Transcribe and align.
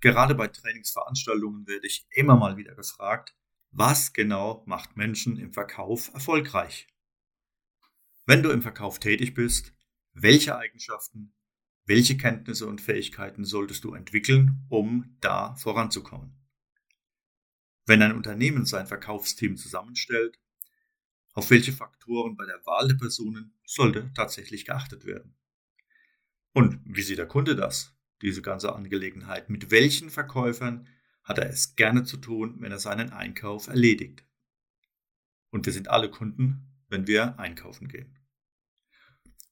Gerade 0.00 0.36
bei 0.36 0.46
Trainingsveranstaltungen 0.46 1.66
werde 1.66 1.86
ich 1.86 2.06
immer 2.10 2.36
mal 2.36 2.56
wieder 2.56 2.74
gefragt, 2.74 3.34
was 3.70 4.12
genau 4.12 4.62
macht 4.66 4.96
Menschen 4.96 5.38
im 5.38 5.52
Verkauf 5.52 6.12
erfolgreich? 6.14 6.86
Wenn 8.24 8.42
du 8.42 8.50
im 8.50 8.62
Verkauf 8.62 9.00
tätig 9.00 9.34
bist, 9.34 9.74
welche 10.12 10.56
Eigenschaften, 10.56 11.34
welche 11.84 12.16
Kenntnisse 12.16 12.66
und 12.66 12.80
Fähigkeiten 12.80 13.44
solltest 13.44 13.82
du 13.82 13.94
entwickeln, 13.94 14.64
um 14.68 15.16
da 15.20 15.56
voranzukommen? 15.56 16.34
Wenn 17.86 18.02
ein 18.02 18.14
Unternehmen 18.14 18.66
sein 18.66 18.86
Verkaufsteam 18.86 19.56
zusammenstellt, 19.56 20.38
auf 21.32 21.50
welche 21.50 21.72
Faktoren 21.72 22.36
bei 22.36 22.44
der 22.46 22.64
Wahl 22.66 22.88
der 22.88 22.96
Personen 22.96 23.58
sollte 23.64 24.12
tatsächlich 24.14 24.64
geachtet 24.64 25.06
werden? 25.06 25.34
Und 26.52 26.80
wie 26.84 27.02
sieht 27.02 27.18
der 27.18 27.26
Kunde 27.28 27.56
das, 27.56 27.97
diese 28.22 28.42
ganze 28.42 28.74
Angelegenheit? 28.74 29.50
Mit 29.50 29.70
welchen 29.70 30.10
Verkäufern 30.10 30.86
hat 31.22 31.38
er 31.38 31.48
es 31.50 31.76
gerne 31.76 32.04
zu 32.04 32.16
tun, 32.16 32.56
wenn 32.60 32.72
er 32.72 32.78
seinen 32.78 33.12
Einkauf 33.12 33.68
erledigt? 33.68 34.24
Und 35.50 35.66
wir 35.66 35.72
sind 35.72 35.88
alle 35.88 36.10
Kunden, 36.10 36.68
wenn 36.88 37.06
wir 37.06 37.38
einkaufen 37.38 37.88
gehen. 37.88 38.18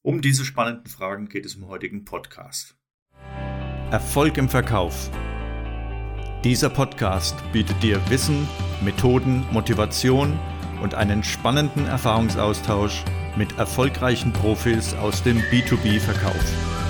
Um 0.01 0.21
diese 0.21 0.45
spannenden 0.45 0.87
Fragen 0.87 1.27
geht 1.27 1.45
es 1.45 1.55
im 1.55 1.67
heutigen 1.67 2.05
Podcast. 2.05 2.77
Erfolg 3.91 4.37
im 4.37 4.49
Verkauf. 4.49 5.09
Dieser 6.43 6.69
Podcast 6.69 7.35
bietet 7.51 7.81
dir 7.81 8.01
Wissen, 8.09 8.47
Methoden, 8.83 9.45
Motivation 9.51 10.39
und 10.81 10.93
einen 10.93 11.23
spannenden 11.23 11.85
Erfahrungsaustausch 11.85 13.03
mit 13.35 13.57
erfolgreichen 13.57 14.33
Profis 14.33 14.93
aus 14.93 15.23
dem 15.23 15.39
B2B-Verkauf. 15.39 16.86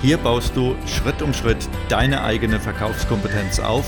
Hier 0.00 0.16
baust 0.16 0.54
du 0.54 0.76
Schritt 0.86 1.20
um 1.22 1.34
Schritt 1.34 1.68
deine 1.88 2.22
eigene 2.22 2.60
Verkaufskompetenz 2.60 3.58
auf 3.58 3.84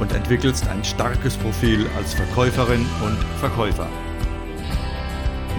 und 0.00 0.10
entwickelst 0.12 0.66
ein 0.66 0.82
starkes 0.82 1.36
Profil 1.36 1.86
als 1.96 2.12
Verkäuferin 2.12 2.84
und 3.04 3.16
Verkäufer. 3.38 3.88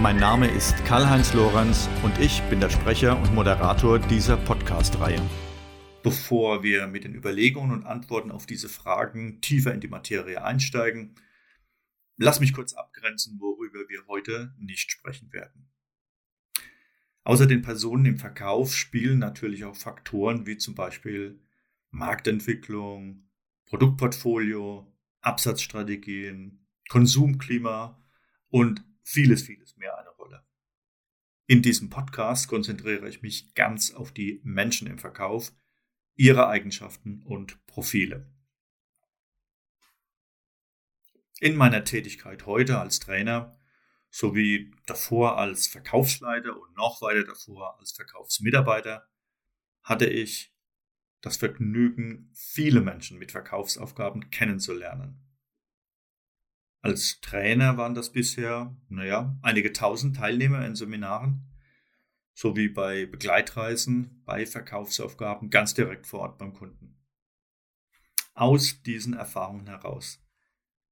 Mein 0.02 0.18
Name 0.18 0.48
ist 0.48 0.84
Karl-Heinz 0.84 1.32
Lorenz 1.32 1.88
und 2.02 2.18
ich 2.18 2.42
bin 2.50 2.60
der 2.60 2.68
Sprecher 2.68 3.18
und 3.18 3.34
Moderator 3.34 3.98
dieser 3.98 4.36
Podcast-Reihe. 4.36 5.22
Bevor 6.02 6.62
wir 6.62 6.88
mit 6.88 7.04
den 7.04 7.14
Überlegungen 7.14 7.70
und 7.70 7.86
Antworten 7.86 8.30
auf 8.30 8.44
diese 8.44 8.68
Fragen 8.68 9.40
tiefer 9.40 9.72
in 9.72 9.80
die 9.80 9.88
Materie 9.88 10.44
einsteigen, 10.44 11.14
lass 12.18 12.38
mich 12.38 12.52
kurz 12.52 12.74
abgrenzen, 12.74 13.40
worüber 13.40 13.88
wir 13.88 14.06
heute 14.08 14.54
nicht 14.58 14.90
sprechen 14.90 15.32
werden. 15.32 15.65
Außer 17.26 17.46
den 17.46 17.60
Personen 17.60 18.06
im 18.06 18.18
Verkauf 18.18 18.72
spielen 18.72 19.18
natürlich 19.18 19.64
auch 19.64 19.74
Faktoren 19.74 20.46
wie 20.46 20.58
zum 20.58 20.76
Beispiel 20.76 21.40
Marktentwicklung, 21.90 23.28
Produktportfolio, 23.64 24.86
Absatzstrategien, 25.22 26.64
Konsumklima 26.88 28.00
und 28.48 28.84
vieles, 29.02 29.42
vieles 29.42 29.76
mehr 29.76 29.98
eine 29.98 30.10
Rolle. 30.10 30.44
In 31.48 31.62
diesem 31.62 31.90
Podcast 31.90 32.46
konzentriere 32.46 33.08
ich 33.08 33.22
mich 33.22 33.56
ganz 33.56 33.90
auf 33.90 34.12
die 34.12 34.40
Menschen 34.44 34.86
im 34.86 34.98
Verkauf, 34.98 35.52
ihre 36.14 36.46
Eigenschaften 36.46 37.24
und 37.24 37.66
Profile. 37.66 38.32
In 41.40 41.56
meiner 41.56 41.82
Tätigkeit 41.82 42.46
heute 42.46 42.78
als 42.78 43.00
Trainer 43.00 43.58
sowie 44.16 44.72
davor 44.86 45.36
als 45.36 45.66
Verkaufsleiter 45.66 46.58
und 46.58 46.74
noch 46.74 47.02
weiter 47.02 47.24
davor 47.24 47.78
als 47.78 47.92
Verkaufsmitarbeiter 47.92 49.06
hatte 49.82 50.06
ich 50.06 50.54
das 51.20 51.36
Vergnügen, 51.36 52.30
viele 52.32 52.80
Menschen 52.80 53.18
mit 53.18 53.32
Verkaufsaufgaben 53.32 54.30
kennenzulernen. 54.30 55.20
Als 56.80 57.20
Trainer 57.20 57.76
waren 57.76 57.94
das 57.94 58.10
bisher, 58.10 58.74
naja, 58.88 59.38
einige 59.42 59.74
tausend 59.74 60.16
Teilnehmer 60.16 60.64
in 60.64 60.76
Seminaren 60.76 61.52
sowie 62.32 62.68
bei 62.68 63.04
Begleitreisen 63.04 64.22
bei 64.24 64.46
Verkaufsaufgaben 64.46 65.50
ganz 65.50 65.74
direkt 65.74 66.06
vor 66.06 66.20
Ort 66.20 66.38
beim 66.38 66.54
Kunden. 66.54 66.96
Aus 68.32 68.82
diesen 68.82 69.12
Erfahrungen 69.12 69.66
heraus 69.66 70.25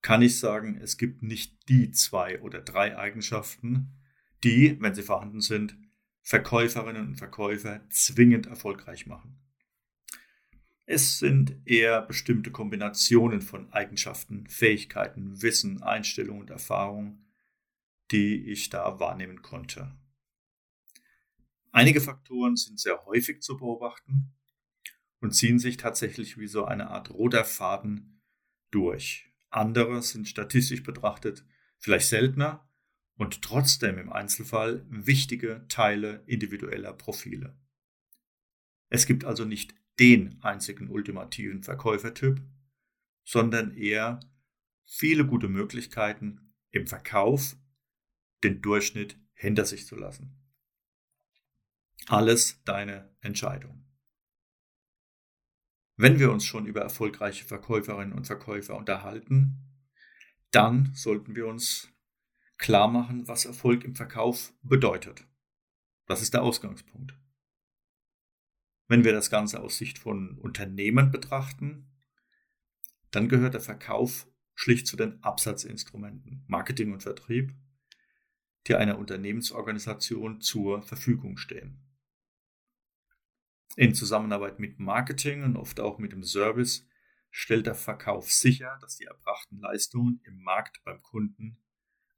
kann 0.04 0.20
ich 0.20 0.38
sagen, 0.38 0.76
es 0.82 0.98
gibt 0.98 1.22
nicht 1.22 1.66
die 1.70 1.91
zwei 1.91 2.38
oder 2.42 2.60
drei 2.60 2.98
Eigenschaften, 2.98 3.97
die, 4.44 4.76
wenn 4.78 4.94
sie 4.94 5.03
vorhanden 5.03 5.41
sind, 5.41 5.78
Verkäuferinnen 6.20 7.09
und 7.09 7.15
Verkäufer 7.16 7.81
zwingend 7.88 8.47
erfolgreich 8.47 9.06
machen. 9.06 9.41
Es 10.84 11.19
sind 11.19 11.56
eher 11.65 12.03
bestimmte 12.03 12.50
Kombinationen 12.50 13.41
von 13.41 13.72
Eigenschaften, 13.72 14.47
Fähigkeiten, 14.47 15.41
Wissen, 15.41 15.82
Einstellungen 15.82 16.42
und 16.42 16.50
Erfahrungen, 16.50 17.25
die 18.10 18.44
ich 18.44 18.69
da 18.69 19.00
wahrnehmen 19.00 19.41
konnte. 19.41 19.97
Einige 21.72 22.03
Faktoren 22.03 22.56
sind 22.56 22.78
sehr 22.78 23.06
häufig 23.06 23.41
zu 23.41 23.56
beobachten 23.56 24.34
und 25.22 25.31
ziehen 25.31 25.59
sich 25.59 25.78
tatsächlich 25.78 26.36
wie 26.36 26.47
so 26.47 26.66
eine 26.66 26.91
Art 26.91 27.09
roter 27.09 27.47
Faden 27.47 28.21
durch. 28.71 29.34
Andere 29.54 30.03
sind 30.03 30.28
statistisch 30.28 30.82
betrachtet 30.82 31.44
vielleicht 31.78 32.09
seltener 32.09 32.69
und 33.16 33.42
trotzdem 33.42 33.98
im 33.98 34.12
Einzelfall 34.12 34.84
wichtige 34.88 35.65
Teile 35.69 36.25
individueller 36.26 36.92
Profile. 36.92 37.56
Es 38.88 39.06
gibt 39.06 39.25
also 39.25 39.44
nicht 39.44 39.75
den 40.00 40.42
einzigen 40.42 40.91
ultimativen 40.91 41.62
Verkäufertyp, 41.62 42.42
sondern 43.22 43.76
eher 43.76 44.19
viele 44.87 45.25
gute 45.25 45.48
Möglichkeiten 45.48 46.53
im 46.71 46.88
Verkauf 46.88 47.56
den 48.42 48.60
Durchschnitt 48.60 49.16
hinter 49.34 49.66
sich 49.66 49.86
zu 49.86 49.94
lassen. 49.94 50.36
Alles 52.09 52.60
deine 52.65 53.15
Entscheidung. 53.21 53.86
Wenn 55.97 56.19
wir 56.19 56.32
uns 56.32 56.44
schon 56.44 56.66
über 56.66 56.81
erfolgreiche 56.81 57.44
Verkäuferinnen 57.44 58.12
und 58.12 58.27
Verkäufer 58.27 58.77
unterhalten, 58.77 59.60
dann 60.50 60.93
sollten 60.94 61.37
wir 61.37 61.47
uns 61.47 61.88
klar 62.59 62.88
machen, 62.88 63.28
was 63.28 63.44
Erfolg 63.44 63.84
im 63.84 63.94
Verkauf 63.94 64.53
bedeutet. 64.62 65.25
Das 66.06 66.21
ist 66.21 66.34
der 66.34 66.43
Ausgangspunkt. 66.43 67.16
Wenn 68.88 69.04
wir 69.04 69.12
das 69.12 69.31
Ganze 69.31 69.60
aus 69.60 69.78
Sicht 69.78 69.99
von 69.99 70.37
Unternehmen 70.38 71.10
betrachten, 71.12 71.91
dann 73.10 73.28
gehört 73.28 73.54
der 73.54 73.60
Verkauf 73.60 74.27
schlicht 74.54 74.87
zu 74.88 74.97
den 74.97 75.22
Absatzinstrumenten, 75.22 76.44
Marketing 76.49 76.93
und 76.93 77.03
Vertrieb, 77.03 77.54
die 78.66 78.75
einer 78.75 78.99
Unternehmensorganisation 78.99 80.41
zur 80.41 80.83
Verfügung 80.83 81.37
stehen 81.37 81.84
in 83.76 83.94
Zusammenarbeit 83.94 84.58
mit 84.58 84.78
Marketing 84.78 85.42
und 85.42 85.56
oft 85.56 85.80
auch 85.80 85.98
mit 85.98 86.12
dem 86.12 86.22
Service 86.22 86.86
stellt 87.30 87.66
der 87.66 87.74
Verkauf 87.74 88.30
sicher, 88.30 88.78
dass 88.80 88.96
die 88.96 89.04
erbrachten 89.04 89.58
Leistungen 89.58 90.20
im 90.24 90.42
Markt 90.42 90.82
beim 90.84 91.02
Kunden 91.02 91.58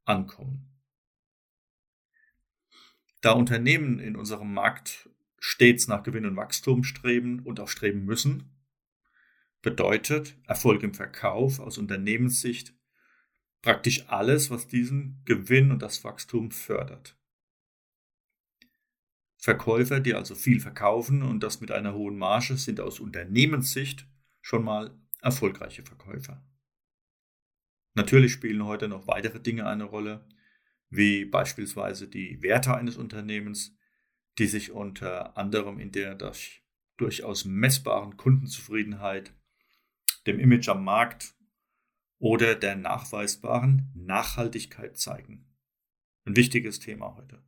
ankommen. 0.04 0.70
Da 3.22 3.32
Unternehmen 3.32 3.98
in 3.98 4.14
unserem 4.16 4.52
Markt 4.52 5.08
stets 5.38 5.88
nach 5.88 6.02
Gewinn 6.02 6.26
und 6.26 6.36
Wachstum 6.36 6.84
streben 6.84 7.40
und 7.40 7.60
auch 7.60 7.68
streben 7.68 8.04
müssen, 8.04 8.52
bedeutet 9.62 10.36
Erfolg 10.46 10.82
im 10.82 10.94
Verkauf 10.94 11.58
aus 11.58 11.78
Unternehmenssicht 11.78 12.74
praktisch 13.62 14.08
alles, 14.08 14.50
was 14.50 14.68
diesen 14.68 15.22
Gewinn 15.24 15.72
und 15.72 15.82
das 15.82 16.04
Wachstum 16.04 16.52
fördert. 16.52 17.16
Verkäufer, 19.46 20.00
die 20.00 20.12
also 20.12 20.34
viel 20.34 20.58
verkaufen 20.58 21.22
und 21.22 21.40
das 21.44 21.60
mit 21.60 21.70
einer 21.70 21.94
hohen 21.94 22.18
Marge, 22.18 22.56
sind 22.56 22.80
aus 22.80 22.98
Unternehmenssicht 22.98 24.04
schon 24.40 24.64
mal 24.64 24.98
erfolgreiche 25.22 25.84
Verkäufer. 25.84 26.44
Natürlich 27.94 28.32
spielen 28.32 28.65
heute 28.65 28.88
noch 28.88 29.06
weitere 29.06 29.38
Dinge 29.38 29.68
eine 29.68 29.84
Rolle, 29.84 30.26
wie 30.91 31.26
beispielsweise 31.26 32.09
die 32.09 32.42
Werte 32.42 32.74
eines 32.74 32.97
Unternehmens, 32.97 33.76
die 34.36 34.48
sich 34.48 34.72
unter 34.72 35.36
anderem 35.38 35.78
in 35.78 35.92
der 35.92 36.16
durch, 36.16 36.65
durchaus 36.97 37.44
messbaren 37.44 38.16
Kundenzufriedenheit, 38.16 39.32
dem 40.26 40.41
Image 40.41 40.68
am 40.68 40.82
Markt 40.82 41.36
oder 42.18 42.56
der 42.56 42.74
nachweisbaren 42.74 43.92
Nachhaltigkeit 43.94 44.98
zeigen. 44.98 45.47
Ein 46.24 46.34
wichtiges 46.34 46.80
Thema 46.80 47.15
heute. 47.15 47.46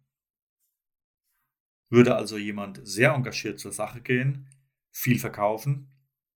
Würde 1.90 2.17
also 2.17 2.37
jemand 2.37 2.81
sehr 2.87 3.12
engagiert 3.12 3.58
zur 3.58 3.73
Sache 3.73 4.00
gehen, 4.00 4.49
viel 4.90 5.19
verkaufen, 5.19 5.90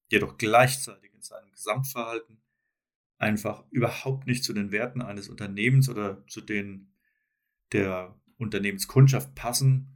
jedoch 0.08 0.38
gleichzeitig 0.38 1.12
in 1.14 1.22
seinem 1.22 1.50
Gesamtverhalten 1.50 2.42
einfach 3.18 3.64
überhaupt 3.70 4.26
nicht 4.26 4.44
zu 4.44 4.52
den 4.52 4.72
Werten 4.72 5.00
eines 5.00 5.28
Unternehmens 5.28 5.88
oder 5.88 6.26
zu 6.26 6.40
denen 6.40 6.94
der 7.72 8.20
Unternehmenskundschaft 8.36 9.34
passen, 9.34 9.92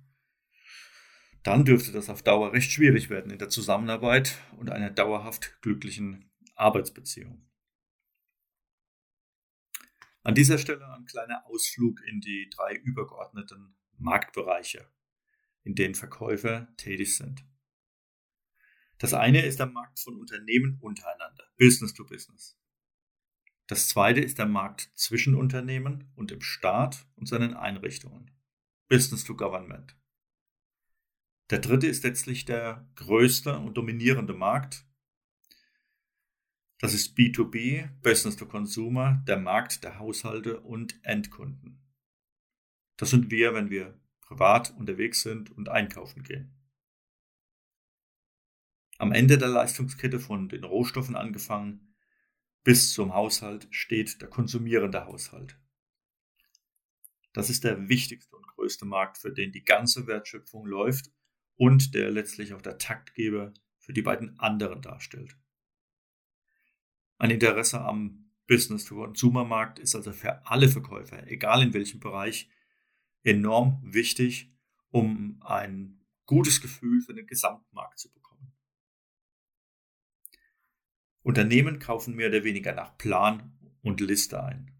dann 1.43 1.64
dürfte 1.64 1.93
das 1.93 2.08
auf 2.08 2.23
Dauer 2.23 2.53
recht 2.53 2.73
schwierig 2.73 3.11
werden 3.11 3.31
in 3.31 3.38
der 3.38 3.49
Zusammenarbeit 3.49 4.38
und 4.56 4.70
einer 4.70 4.91
dauerhaft 4.91 5.61
glücklichen 5.62 6.31
Arbeitsbeziehung. 6.55 7.49
An 10.23 10.35
dieser 10.35 10.58
Stelle 10.58 10.85
ein 10.93 11.05
kleiner 11.05 11.47
Ausflug 11.47 12.00
in 12.05 12.20
die 12.20 12.50
drei 12.50 12.75
übergeordneten 12.75 13.76
Marktbereiche, 13.97 14.88
in 15.67 15.75
denen 15.75 15.97
Verkäufer 15.97 16.69
tätig 16.77 17.17
sind. 17.17 17.45
Das 18.99 19.13
eine 19.13 19.45
ist 19.45 19.59
der 19.59 19.67
Markt 19.67 19.99
von 19.99 20.17
Unternehmen 20.17 20.79
untereinander, 20.81 21.45
Business 21.59 21.93
to 21.93 22.05
Business. 22.07 22.57
Das 23.67 23.89
zweite 23.89 24.21
ist 24.21 24.39
der 24.39 24.47
Markt 24.47 24.93
zwischen 24.95 25.35
Unternehmen 25.35 26.13
und 26.15 26.31
dem 26.31 26.41
Staat 26.41 27.05
und 27.17 27.27
seinen 27.27 27.55
Einrichtungen, 27.55 28.31
Business 28.89 29.25
to 29.25 29.35
Government. 29.35 29.97
Der 31.51 31.59
dritte 31.59 31.89
ist 31.89 32.05
letztlich 32.05 32.45
der 32.45 32.89
größte 32.95 33.59
und 33.59 33.75
dominierende 33.77 34.35
Markt. 34.35 34.87
Das 36.79 36.95
ist 36.95 37.19
B2B, 37.19 37.89
Business 38.03 38.37
to 38.37 38.47
Consumer, 38.47 39.25
der 39.27 39.39
Markt 39.39 39.83
der 39.83 39.99
Haushalte 39.99 40.61
und 40.61 40.99
Endkunden. 41.03 41.83
Das 42.97 43.11
sind 43.11 43.31
wir, 43.31 43.53
wenn 43.53 43.69
wir 43.69 44.01
privat 44.26 44.75
unterwegs 44.76 45.23
sind 45.23 45.50
und 45.50 45.69
einkaufen 45.69 46.23
gehen. 46.23 46.52
Am 48.99 49.12
Ende 49.12 49.38
der 49.38 49.49
Leistungskette 49.49 50.20
von 50.20 50.49
den 50.49 50.64
Rohstoffen 50.64 51.17
angefangen 51.17 51.94
bis 52.64 52.93
zum 52.93 53.14
Haushalt 53.14 53.69
steht 53.70 54.20
der 54.20 54.28
konsumierende 54.28 55.06
Haushalt. 55.06 55.58
Das 57.32 57.49
ist 57.50 57.64
der 57.64 57.88
wichtigste 57.88 58.34
und 58.34 58.46
größte 58.49 58.84
Markt, 58.84 59.19
für 59.19 59.32
den 59.32 59.52
die 59.52 59.64
ganze 59.64 60.06
Wertschöpfung 60.06 60.67
läuft 60.67 61.12
und 61.55 61.94
der 61.94 62.11
letztlich 62.11 62.55
auch 62.55 62.62
der 62.62 62.79
Taktgeber 62.79 63.52
für 63.79 63.93
die 63.93 64.02
beiden 64.02 64.38
anderen 64.40 64.82
darstellt. 64.82 65.37
Ein 67.19 67.31
Interesse 67.31 67.81
am 67.81 68.32
Business-to-Consumer-Markt 68.49 69.79
ist 69.79 69.94
also 69.94 70.12
für 70.12 70.44
alle 70.46 70.69
Verkäufer, 70.69 71.26
egal 71.29 71.62
in 71.62 71.75
welchem 71.75 72.00
Bereich, 72.00 72.49
enorm 73.26 73.81
wichtig, 73.82 74.52
um 74.90 75.43
ein 75.44 76.00
gutes 76.26 76.61
Gefühl 76.61 77.02
für 77.02 77.12
den 77.12 77.26
Gesamtmarkt 77.26 77.99
zu 77.99 78.11
bekommen. 78.12 78.52
Unternehmen 81.23 81.81
kaufen 81.81 82.14
mehr 82.14 82.28
oder 82.28 82.44
weniger 82.44 82.73
nach 82.73 82.96
Plan 82.96 83.58
und 83.82 84.00
Liste 84.00 84.43
ein. 84.43 84.73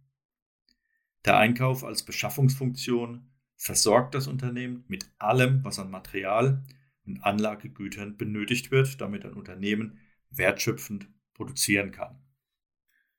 Der 1.25 1.39
Einkauf 1.39 1.83
als 1.83 2.05
Beschaffungsfunktion 2.05 3.33
versorgt 3.57 4.15
das 4.15 4.29
Unternehmen 4.29 4.85
mit 4.87 5.11
allem, 5.19 5.65
was 5.65 5.81
an 5.81 5.91
Material 5.91 6.63
und 7.05 7.25
Anlagegütern 7.25 8.17
benötigt 8.17 8.71
wird, 8.71 9.01
damit 9.01 9.25
ein 9.25 9.35
Unternehmen 9.35 9.99
wertschöpfend 10.31 11.09
produzieren 11.35 11.91
kann. 11.91 12.23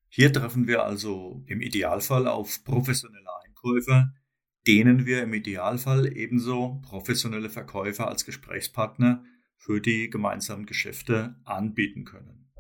Hier 0.07 0.31
treffen 0.31 0.67
wir 0.67 0.83
also 0.83 1.43
im 1.47 1.59
Idealfall 1.59 2.27
auf 2.27 2.63
professionelle 2.63 3.29
Einkäufer, 3.43 4.13
denen 4.67 5.05
wir 5.05 5.23
im 5.23 5.33
Idealfall 5.33 6.15
ebenso 6.15 6.81
professionelle 6.83 7.49
Verkäufer 7.49 8.07
als 8.09 8.25
Gesprächspartner 8.25 9.23
für 9.55 9.79
die 9.79 10.09
gemeinsamen 10.09 10.65
Geschäfte 10.65 11.39
anbieten 11.45 12.03
können. 12.03 12.51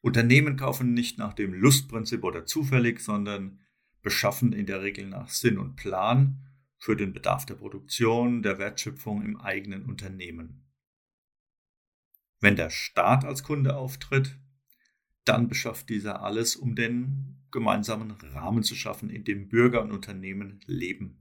Unternehmen 0.00 0.56
kaufen 0.56 0.94
nicht 0.94 1.18
nach 1.18 1.34
dem 1.34 1.52
Lustprinzip 1.52 2.24
oder 2.24 2.46
zufällig, 2.46 3.00
sondern 3.00 3.60
beschaffen 4.00 4.52
in 4.52 4.66
der 4.66 4.82
Regel 4.82 5.06
nach 5.06 5.28
Sinn 5.28 5.58
und 5.58 5.76
Plan 5.76 6.48
für 6.78 6.96
den 6.96 7.12
Bedarf 7.12 7.46
der 7.46 7.54
Produktion, 7.54 8.42
der 8.42 8.58
Wertschöpfung 8.58 9.22
im 9.22 9.36
eigenen 9.36 9.84
Unternehmen. 9.84 10.66
Wenn 12.40 12.56
der 12.56 12.70
Staat 12.70 13.24
als 13.24 13.44
Kunde 13.44 13.76
auftritt, 13.76 14.36
dann 15.24 15.48
beschafft 15.48 15.88
dieser 15.88 16.22
alles, 16.22 16.56
um 16.56 16.74
den 16.74 17.36
gemeinsamen 17.50 18.10
Rahmen 18.10 18.62
zu 18.62 18.74
schaffen, 18.74 19.10
in 19.10 19.24
dem 19.24 19.48
Bürger 19.48 19.82
und 19.82 19.92
Unternehmen 19.92 20.60
leben. 20.66 21.18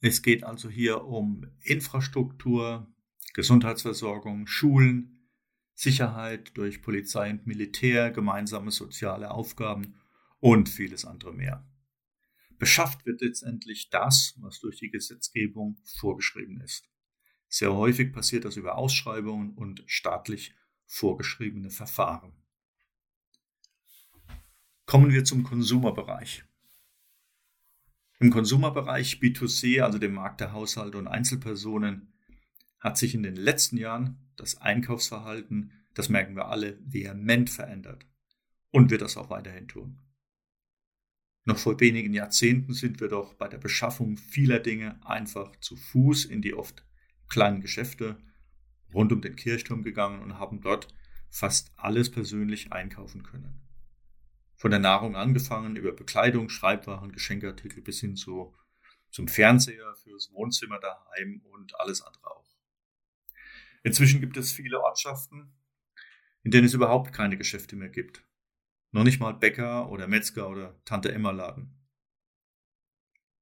Es 0.00 0.22
geht 0.22 0.42
also 0.44 0.68
hier 0.68 1.04
um 1.04 1.46
Infrastruktur, 1.60 2.92
Gesundheitsversorgung, 3.34 4.46
Schulen, 4.46 5.28
Sicherheit 5.74 6.56
durch 6.56 6.82
Polizei 6.82 7.30
und 7.30 7.46
Militär, 7.46 8.10
gemeinsame 8.10 8.70
soziale 8.70 9.30
Aufgaben 9.30 9.94
und 10.40 10.68
vieles 10.68 11.04
andere 11.04 11.32
mehr. 11.32 11.66
Beschafft 12.58 13.06
wird 13.06 13.20
letztendlich 13.20 13.90
das, 13.90 14.34
was 14.40 14.60
durch 14.60 14.78
die 14.78 14.90
Gesetzgebung 14.90 15.80
vorgeschrieben 15.84 16.60
ist. 16.60 16.88
Sehr 17.48 17.74
häufig 17.74 18.12
passiert 18.12 18.44
das 18.44 18.56
über 18.56 18.76
Ausschreibungen 18.76 19.54
und 19.54 19.82
staatlich 19.86 20.54
vorgeschriebene 20.92 21.70
Verfahren. 21.70 22.32
Kommen 24.84 25.10
wir 25.10 25.24
zum 25.24 25.42
Konsumerbereich. 25.42 26.44
Im 28.20 28.30
Konsumerbereich 28.30 29.14
B2C, 29.14 29.80
also 29.80 29.98
dem 29.98 30.12
Markt 30.12 30.40
der 30.42 30.52
Haushalte 30.52 30.98
und 30.98 31.08
Einzelpersonen, 31.08 32.12
hat 32.78 32.98
sich 32.98 33.14
in 33.14 33.22
den 33.22 33.36
letzten 33.36 33.78
Jahren 33.78 34.18
das 34.36 34.60
Einkaufsverhalten, 34.60 35.72
das 35.94 36.10
merken 36.10 36.36
wir 36.36 36.48
alle, 36.48 36.78
vehement 36.84 37.48
verändert 37.48 38.06
und 38.70 38.90
wird 38.90 39.00
das 39.00 39.16
auch 39.16 39.30
weiterhin 39.30 39.68
tun. 39.68 39.98
Noch 41.44 41.58
vor 41.58 41.80
wenigen 41.80 42.12
Jahrzehnten 42.12 42.74
sind 42.74 43.00
wir 43.00 43.08
doch 43.08 43.32
bei 43.34 43.48
der 43.48 43.58
Beschaffung 43.58 44.18
vieler 44.18 44.60
Dinge 44.60 45.00
einfach 45.06 45.56
zu 45.56 45.74
Fuß 45.74 46.26
in 46.26 46.42
die 46.42 46.52
oft 46.52 46.84
kleinen 47.28 47.62
Geschäfte 47.62 48.18
rund 48.94 49.12
um 49.12 49.20
den 49.20 49.36
Kirchturm 49.36 49.82
gegangen 49.82 50.22
und 50.22 50.38
haben 50.38 50.60
dort 50.60 50.88
fast 51.30 51.72
alles 51.76 52.10
persönlich 52.10 52.72
einkaufen 52.72 53.22
können. 53.22 53.60
Von 54.54 54.70
der 54.70 54.80
Nahrung 54.80 55.16
angefangen 55.16 55.76
über 55.76 55.92
Bekleidung, 55.92 56.48
Schreibwaren, 56.48 57.12
Geschenkartikel 57.12 57.82
bis 57.82 58.00
hin 58.00 58.16
zu, 58.16 58.54
zum 59.10 59.28
Fernseher 59.28 59.94
fürs 59.96 60.32
Wohnzimmer 60.32 60.78
daheim 60.78 61.42
und 61.50 61.78
alles 61.80 62.02
andere 62.02 62.30
auch. 62.30 62.56
Inzwischen 63.82 64.20
gibt 64.20 64.36
es 64.36 64.52
viele 64.52 64.80
Ortschaften, 64.80 65.52
in 66.44 66.50
denen 66.50 66.66
es 66.66 66.74
überhaupt 66.74 67.12
keine 67.12 67.36
Geschäfte 67.36 67.76
mehr 67.76 67.88
gibt. 67.88 68.24
Noch 68.92 69.04
nicht 69.04 69.20
mal 69.20 69.32
Bäcker 69.32 69.90
oder 69.90 70.06
Metzger 70.06 70.48
oder 70.48 70.80
Tante 70.84 71.12
Emma 71.12 71.30
Laden. 71.30 71.78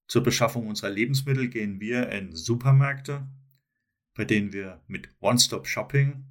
Zur 0.06 0.23
Beschaffung 0.23 0.69
unserer 0.69 0.91
Lebensmittel 0.91 1.49
gehen 1.49 1.81
wir 1.81 2.08
in 2.11 2.35
Supermärkte, 2.35 3.29
bei 4.15 4.25
denen 4.25 4.53
wir 4.53 4.83
mit 4.87 5.09
One-Stop-Shopping, 5.21 6.25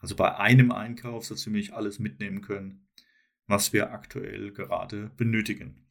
also 0.00 0.16
bei 0.16 0.36
einem 0.36 0.70
Einkauf, 0.70 1.24
so 1.24 1.34
ziemlich 1.34 1.74
alles 1.74 1.98
mitnehmen 1.98 2.42
können, 2.42 2.88
was 3.46 3.72
wir 3.72 3.92
aktuell 3.92 4.52
gerade 4.52 5.10
benötigen. 5.16 5.86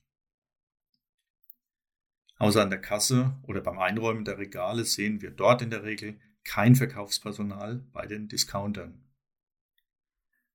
Außer 2.37 2.61
an 2.61 2.69
der 2.69 2.81
Kasse 2.81 3.37
oder 3.43 3.61
beim 3.61 3.79
Einräumen 3.79 4.25
der 4.25 4.37
Regale 4.37 4.83
sehen 4.83 5.21
wir 5.21 5.31
dort 5.31 5.61
in 5.61 5.69
der 5.69 5.83
Regel 5.83 6.19
kein 6.43 6.75
Verkaufspersonal 6.75 7.85
bei 7.93 8.05
den 8.05 8.27
Discountern. 8.27 9.05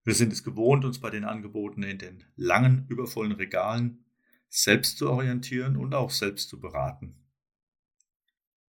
Wir 0.05 0.15
sind 0.15 0.33
es 0.33 0.45
gewohnt, 0.45 0.85
uns 0.85 1.01
bei 1.01 1.11
den 1.11 1.25
Angeboten 1.25 1.83
in 1.83 1.99
den 1.99 2.25
langen, 2.37 2.87
übervollen 2.89 3.33
Regalen 3.33 4.05
selbst 4.49 4.99
zu 4.99 5.11
orientieren 5.11 5.77
und 5.77 5.95
auch 5.95 6.11
selbst 6.11 6.49
zu 6.49 6.61
beraten. 6.61 7.17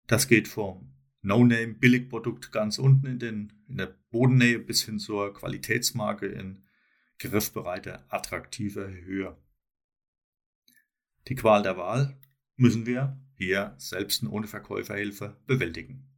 Das 0.06 0.28
geht 0.28 0.48
vom 0.48 0.95
No-Name-Billigprodukt 1.26 2.52
ganz 2.52 2.78
unten 2.78 3.06
in, 3.06 3.18
den, 3.18 3.52
in 3.66 3.78
der 3.78 3.98
Bodennähe 4.10 4.60
bis 4.60 4.84
hin 4.84 5.00
zur 5.00 5.34
Qualitätsmarke 5.34 6.26
in 6.26 6.62
griffbereiter, 7.18 8.06
attraktiver 8.08 8.88
Höhe. 8.88 9.36
Die 11.26 11.34
Qual 11.34 11.64
der 11.64 11.76
Wahl 11.76 12.16
müssen 12.54 12.86
wir 12.86 13.20
hier 13.34 13.74
selbst 13.76 14.22
ohne 14.22 14.46
Verkäuferhilfe 14.46 15.36
bewältigen. 15.46 16.08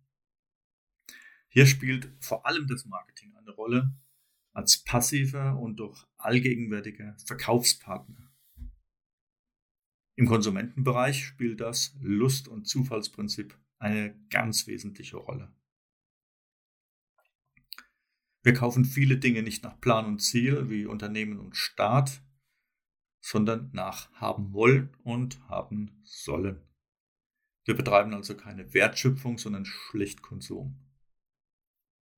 Hier 1.49 1.67
spielt 1.67 2.12
vor 2.21 2.45
allem 2.45 2.67
das 2.67 2.85
Marketing 2.85 3.35
eine 3.35 3.53
Rolle, 3.53 3.97
als 4.53 4.85
passiver 4.85 5.59
und 5.59 5.77
doch 5.77 6.07
allgegenwärtiger 6.19 7.17
Verkaufspartner. 7.25 8.31
Im 10.17 10.27
Konsumentenbereich 10.27 11.25
spielt 11.25 11.61
das 11.61 11.97
Lust- 12.00 12.49
und 12.49 12.67
Zufallsprinzip 12.67 13.59
eine 13.79 14.15
ganz 14.31 14.67
wesentliche 14.67 15.17
Rolle. 15.17 15.55
Wir 18.43 18.55
kaufen 18.55 18.85
viele 18.85 19.19
Dinge 19.19 19.43
nicht 19.43 19.63
nach 19.65 19.81
Plan 19.81 20.07
und 20.07 20.21
Ziel 20.21 20.71
wie 20.71 20.87
Unternehmen 20.87 21.39
und 21.39 21.57
Staat, 21.57 22.23
sondern 23.21 23.71
nach 23.73 24.13
haben 24.13 24.53
wollen 24.53 24.97
und 25.03 25.41
haben 25.49 26.01
sollen. 26.05 26.63
Wir 27.65 27.75
betreiben 27.75 28.15
also 28.15 28.37
keine 28.37 28.73
Wertschöpfung, 28.73 29.37
sondern 29.37 29.67
schlicht 29.67 30.23
Konsum. 30.23 30.81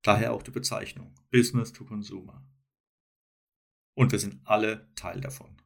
Daher 0.02 0.32
auch 0.32 0.42
die 0.42 0.52
Bezeichnung 0.52 1.14
Business 1.30 1.72
to 1.72 1.84
Consumer. 1.84 2.46
Und 3.94 4.12
wir 4.12 4.18
sind 4.18 4.40
alle 4.44 4.94
Teil 4.94 5.20
davon. 5.20 5.60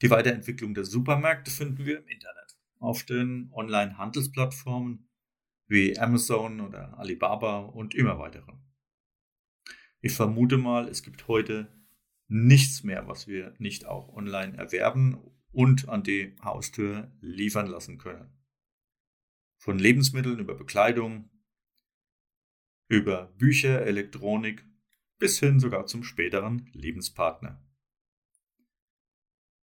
Die 0.00 0.10
Weiterentwicklung 0.10 0.74
der 0.74 0.84
Supermärkte 0.84 1.50
finden 1.50 1.84
wir 1.84 1.98
im 1.98 2.08
Internet, 2.08 2.37
auf 2.78 3.04
den 3.04 3.50
Online-Handelsplattformen 3.52 5.08
wie 5.66 5.98
Amazon 5.98 6.60
oder 6.60 6.98
Alibaba 6.98 7.60
und 7.60 7.94
immer 7.94 8.18
weitere. 8.18 8.52
Ich 10.00 10.12
vermute 10.12 10.56
mal, 10.56 10.88
es 10.88 11.02
gibt 11.02 11.28
heute 11.28 11.68
nichts 12.28 12.84
mehr, 12.84 13.08
was 13.08 13.26
wir 13.26 13.54
nicht 13.58 13.86
auch 13.86 14.08
online 14.14 14.56
erwerben 14.56 15.18
und 15.50 15.88
an 15.88 16.02
die 16.02 16.36
Haustür 16.42 17.10
liefern 17.20 17.66
lassen 17.66 17.98
können. 17.98 18.32
Von 19.58 19.78
Lebensmitteln 19.78 20.38
über 20.38 20.54
Bekleidung, 20.54 21.30
über 22.88 23.26
Bücher, 23.38 23.82
Elektronik 23.82 24.64
bis 25.18 25.40
hin 25.40 25.58
sogar 25.58 25.86
zum 25.86 26.04
späteren 26.04 26.70
Lebenspartner. 26.72 27.60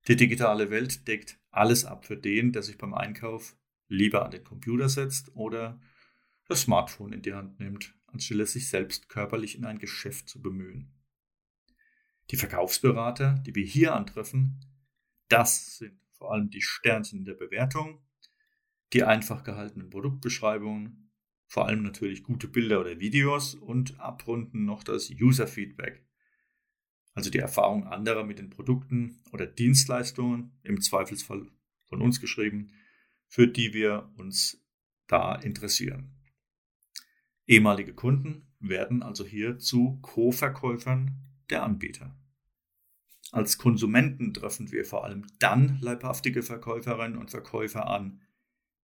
Die 0.07 0.17
digitale 0.17 0.71
Welt 0.71 1.09
deckt 1.09 1.39
alles 1.51 1.85
ab 1.85 2.05
für 2.05 2.17
den, 2.17 2.53
der 2.53 2.63
sich 2.63 2.77
beim 2.77 2.93
Einkauf 2.93 3.57
lieber 3.89 4.25
an 4.25 4.31
den 4.31 4.45
Computer 4.45 4.89
setzt 4.89 5.35
oder 5.35 5.81
das 6.47 6.63
Smartphone 6.63 7.13
in 7.13 7.23
die 7.23 7.33
Hand 7.33 7.59
nimmt, 7.59 7.95
anstelle 8.07 8.47
sich 8.47 8.69
selbst 8.69 9.09
körperlich 9.09 9.57
in 9.57 9.65
ein 9.65 9.79
Geschäft 9.79 10.29
zu 10.29 10.43
bemühen. 10.43 10.93
Die 12.31 12.37
Verkaufsberater, 12.37 13.43
die 13.47 13.55
wir 13.55 13.65
hier 13.65 13.95
antreffen, 13.95 14.61
das 15.29 15.79
sind 15.79 15.99
vor 16.13 16.33
allem 16.33 16.51
die 16.51 16.63
Sternchen 16.63 17.25
der 17.25 17.35
Bewertung, 17.35 18.03
die 18.93 19.05
einfach 19.05 19.43
gehaltenen 19.43 19.91
Produktbeschreibungen, 19.91 21.11
vor 21.47 21.67
allem 21.67 21.83
natürlich 21.83 22.23
gute 22.23 22.49
Bilder 22.49 22.81
oder 22.81 23.01
Videos 23.01 23.55
und 23.55 24.01
abrunden 24.01 24.65
noch 24.65 24.83
das 24.83 25.11
User 25.11 25.47
Feedback, 25.47 26.05
also 27.15 27.31
die 27.31 27.39
Erfahrung 27.39 27.87
anderer 27.87 28.25
mit 28.25 28.39
den 28.39 28.51
Produkten 28.51 29.21
oder 29.33 29.47
Dienstleistungen, 29.47 30.59
im 30.63 30.81
Zweifelsfall 30.81 31.47
von 31.87 32.03
uns 32.03 32.21
geschrieben, 32.21 32.73
für 33.29 33.47
die 33.47 33.73
wir 33.73 34.11
uns 34.17 34.65
da 35.07 35.35
interessieren. 35.37 36.15
Ehemalige 37.47 37.95
Kunden 37.95 38.55
werden 38.59 39.03
also 39.03 39.25
hier 39.25 39.59
zu 39.59 39.99
Co-Verkäufern 40.03 41.21
der 41.51 41.63
Anbieter. 41.63 42.17
Als 43.33 43.59
Konsumenten 43.59 44.33
treffen 44.33 44.71
wir 44.73 44.85
vor 44.85 45.05
allem 45.05 45.27
dann 45.39 45.79
leibhaftige 45.81 46.43
Verkäuferinnen 46.43 47.19
und 47.19 47.31
Verkäufer 47.31 47.87
an, 47.89 48.21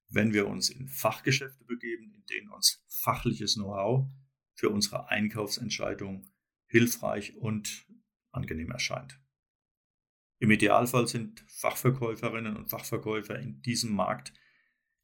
wenn 0.09 0.33
wir 0.33 0.49
uns 0.49 0.71
in 0.71 0.89
Fachgeschäfte 0.89 1.65
begeben, 1.65 2.13
in 2.15 2.25
denen 2.27 2.51
uns 2.51 2.85
fachliches 2.89 3.55
Know-how 3.55 4.09
für 4.55 4.71
unsere 4.71 5.09
Einkaufsentscheidung 5.09 6.27
hilfreich 6.67 7.37
und 7.37 7.87
angenehm 8.33 8.71
erscheint. 8.71 9.21
Im 10.39 10.51
Idealfall 10.51 11.07
sind 11.07 11.45
Fachverkäuferinnen 11.49 12.57
und 12.57 12.71
Fachverkäufer 12.71 13.39
in 13.39 13.61
diesem 13.61 13.93
Markt 13.93 14.33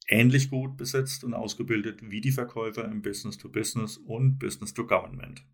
ähnlich 0.08 0.50
gut 0.50 0.76
besetzt 0.76 1.24
und 1.24 1.34
ausgebildet 1.34 2.00
wie 2.02 2.20
die 2.20 2.32
Verkäufer 2.32 2.84
im 2.84 3.02
Business-to-Business 3.02 3.98
und 3.98 4.38
Business-to-Government. 4.38 5.44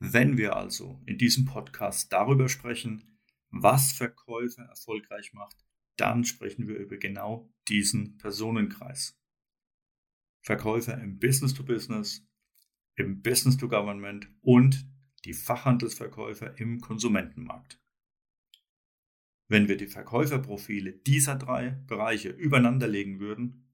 Wenn 0.00 0.38
wir 0.38 0.56
also 0.56 1.02
in 1.06 1.18
diesem 1.18 1.44
Podcast 1.44 2.12
darüber 2.12 2.48
sprechen, 2.48 3.18
was 3.50 3.92
Verkäufer 3.92 4.62
erfolgreich 4.62 5.32
macht, 5.32 5.56
dann 5.96 6.24
sprechen 6.24 6.68
wir 6.68 6.76
über 6.76 6.96
genau 6.96 7.52
diesen 7.68 8.18
Personenkreis. 8.18 9.18
Verkäufer 10.40 11.00
im 11.00 11.18
Business-to-Business, 11.18 12.26
im 12.94 13.22
Business-to-Government 13.22 14.30
und 14.40 14.86
die 15.24 15.32
Fachhandelsverkäufer 15.32 16.58
im 16.58 16.80
Konsumentenmarkt. 16.80 17.80
Wenn 19.48 19.68
wir 19.68 19.76
die 19.76 19.86
Verkäuferprofile 19.86 20.92
dieser 20.92 21.36
drei 21.36 21.70
Bereiche 21.86 22.28
übereinander 22.28 22.86
legen 22.86 23.18
würden, 23.18 23.72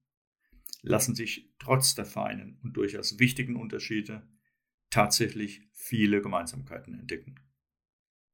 lassen 0.83 1.15
sich 1.15 1.53
trotz 1.59 1.95
der 1.95 2.05
feinen 2.05 2.59
und 2.63 2.77
durchaus 2.77 3.19
wichtigen 3.19 3.57
Unterschiede 3.57 4.29
tatsächlich 4.91 5.63
viele 5.73 6.23
Gemeinsamkeiten 6.23 6.95
entdecken. 6.99 7.41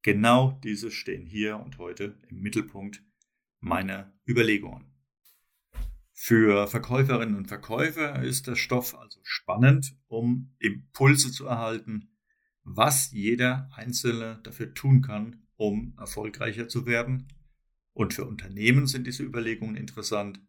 Genau 0.03 0.59
diese 0.65 0.91
stehen 0.91 1.27
hier 1.27 1.59
und 1.59 1.79
heute 1.79 2.19
im 2.29 2.41
Mittelpunkt 2.41 3.03
meiner 3.61 4.13
Überlegungen. 4.27 4.91
Für 6.13 6.67
Verkäuferinnen 6.67 7.37
und 7.37 7.47
Verkäufer 7.47 8.23
ist 8.23 8.47
der 8.47 8.57
Stoff 8.57 8.95
also 8.95 9.21
spannend, 9.23 9.97
um 10.07 10.55
Impulse 10.59 11.33
zu 11.33 11.47
erhalten, 11.47 12.11
was 12.65 13.11
jeder 13.13 13.71
Einzelne 13.75 14.41
dafür 14.43 14.75
tun 14.75 15.03
kann, 15.03 15.47
um 15.57 15.95
erfolgreicher 15.99 16.69
zu 16.69 16.87
werden. 16.87 17.29
Und 17.93 18.15
für 18.15 18.25
Unternehmen 18.25 18.87
sind 18.87 19.07
diese 19.07 19.25
Überlegungen 19.25 19.77
interessant, 19.77 20.41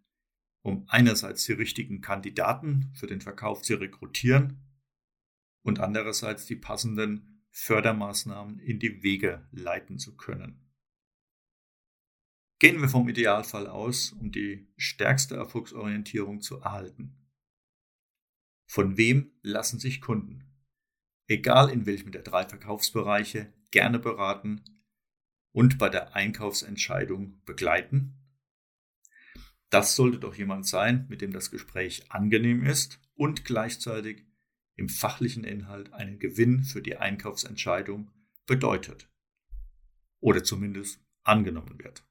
um 0.62 0.86
einerseits 0.88 1.46
die 1.46 1.54
richtigen 1.54 2.02
Kandidaten 2.02 2.92
für 2.94 3.08
den 3.08 3.22
Verkauf 3.22 3.62
zu 3.62 3.76
rekrutieren 3.76 4.62
und 5.64 5.80
andererseits 5.80 6.46
die 6.46 6.56
passenden 6.56 7.44
Fördermaßnahmen 7.50 8.60
in 8.60 8.80
die 8.80 9.04
Wege 9.04 9.48
leiten 9.52 10.00
zu 10.00 10.16
können. 10.16 10.68
Gehen 12.60 12.80
wir 12.80 12.90
vom 12.90 13.10
Idealfall 13.10 13.68
aus, 13.68 14.12
um 14.12 14.32
die 14.32 14.72
stärkste 14.78 15.36
Erfolgsorientierung 15.36 16.42
zu 16.42 16.60
erhalten. 16.60 17.18
Von 18.68 18.98
wem 18.98 19.32
lassen 19.42 19.80
sich 19.80 20.00
Kunden, 20.00 20.51
egal 21.32 21.70
in 21.70 21.86
welchem 21.86 22.12
der 22.12 22.22
drei 22.22 22.48
Verkaufsbereiche, 22.48 23.52
gerne 23.72 24.00
beraten 24.00 24.64
und 25.54 25.78
bei 25.78 25.90
der 25.90 26.16
Einkaufsentscheidung 26.16 27.42
begleiten? 27.46 28.18
Das 29.70 29.96
sollte 29.96 30.20
doch 30.20 30.36
jemand 30.36 30.68
sein, 30.68 31.06
mit 31.08 31.22
dem 31.22 31.32
das 31.32 31.50
Gespräch 31.50 32.12
angenehm 32.12 32.64
ist 32.64 33.00
und 33.16 33.46
gleichzeitig 33.46 34.26
im 34.76 34.90
fachlichen 34.90 35.46
Inhalt 35.46 35.94
einen 35.94 36.20
Gewinn 36.20 36.64
für 36.64 36.82
die 36.82 36.98
Einkaufsentscheidung 36.98 38.12
bedeutet. 38.46 39.10
Oder 40.20 40.44
zumindest 40.44 41.00
angenommen 41.24 41.80
wird. 41.80 42.04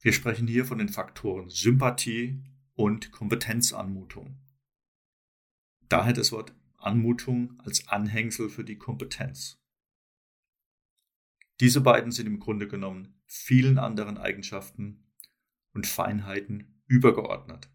Wir 0.00 0.12
sprechen 0.12 0.46
hier 0.46 0.64
von 0.64 0.78
den 0.78 0.88
Faktoren 0.88 1.50
Sympathie 1.50 2.42
und 2.74 3.12
Kompetenzanmutung. 3.12 4.38
Daher 5.88 6.14
das 6.14 6.32
Wort 6.32 6.54
Anmutung 6.84 7.60
als 7.60 7.88
Anhängsel 7.88 8.48
für 8.48 8.64
die 8.64 8.78
Kompetenz. 8.78 9.60
Diese 11.60 11.80
beiden 11.80 12.12
sind 12.12 12.26
im 12.26 12.40
Grunde 12.40 12.66
genommen 12.66 13.20
vielen 13.26 13.78
anderen 13.78 14.18
Eigenschaften 14.18 15.04
und 15.72 15.86
Feinheiten 15.86 16.82
übergeordnet, 16.86 17.70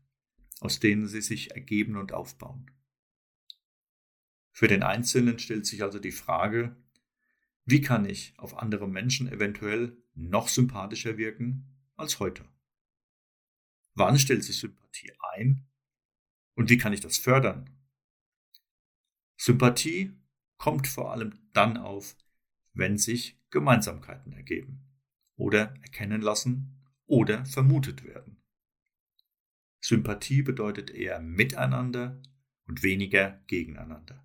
aus 0.59 0.79
denen 0.79 1.07
sie 1.07 1.21
sich 1.21 1.51
ergeben 1.51 1.95
und 1.95 2.11
aufbauen. 2.11 2.71
Für 4.51 4.67
den 4.67 4.83
Einzelnen 4.83 5.39
stellt 5.39 5.65
sich 5.65 5.83
also 5.83 5.99
die 5.99 6.11
Frage, 6.11 6.75
wie 7.65 7.81
kann 7.81 8.05
ich 8.05 8.33
auf 8.37 8.57
andere 8.57 8.87
Menschen 8.87 9.31
eventuell 9.31 9.97
noch 10.13 10.47
sympathischer 10.49 11.17
wirken 11.17 11.65
als 11.95 12.19
heute? 12.19 12.43
Wann 13.93 14.19
stellt 14.19 14.43
sich 14.43 14.57
Sympathie 14.57 15.13
ein 15.33 15.67
und 16.55 16.69
wie 16.69 16.77
kann 16.77 16.93
ich 16.93 16.99
das 16.99 17.17
fördern? 17.17 17.78
Sympathie 19.41 20.12
kommt 20.58 20.86
vor 20.86 21.13
allem 21.13 21.39
dann 21.53 21.77
auf, 21.77 22.17
wenn 22.74 22.98
sich 22.98 23.39
Gemeinsamkeiten 23.51 24.34
ergeben 24.34 24.86
oder 25.38 25.74
erkennen 25.81 26.22
lassen, 26.22 26.75
oder 27.05 27.43
vermutet 27.46 28.03
werden. 28.03 28.43
Sympathie 29.79 30.43
bedeutet 30.43 30.91
eher 30.91 31.22
miteinander 31.22 32.22
und 32.65 32.84
weniger 32.84 33.41
gegeneinander. 33.48 34.24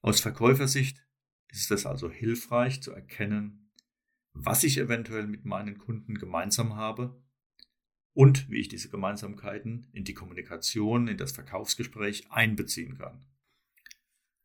Aus 0.00 0.20
Verkäufersicht 0.20 1.04
ist 1.48 1.70
es 1.70 1.84
also 1.84 2.10
hilfreich 2.10 2.80
zu 2.80 2.92
erkennen, 2.92 3.72
was 4.32 4.62
ich 4.62 4.78
eventuell 4.78 5.26
mit 5.26 5.44
meinen 5.44 5.76
Kunden 5.76 6.14
gemeinsam 6.14 6.76
habe 6.76 7.20
und 8.12 8.48
wie 8.50 8.60
ich 8.60 8.68
diese 8.68 8.90
Gemeinsamkeiten 8.90 9.88
in 9.92 10.04
die 10.04 10.14
Kommunikation, 10.14 11.08
in 11.08 11.16
das 11.16 11.32
Verkaufsgespräch 11.32 12.30
einbeziehen 12.30 12.98
kann. 12.98 13.24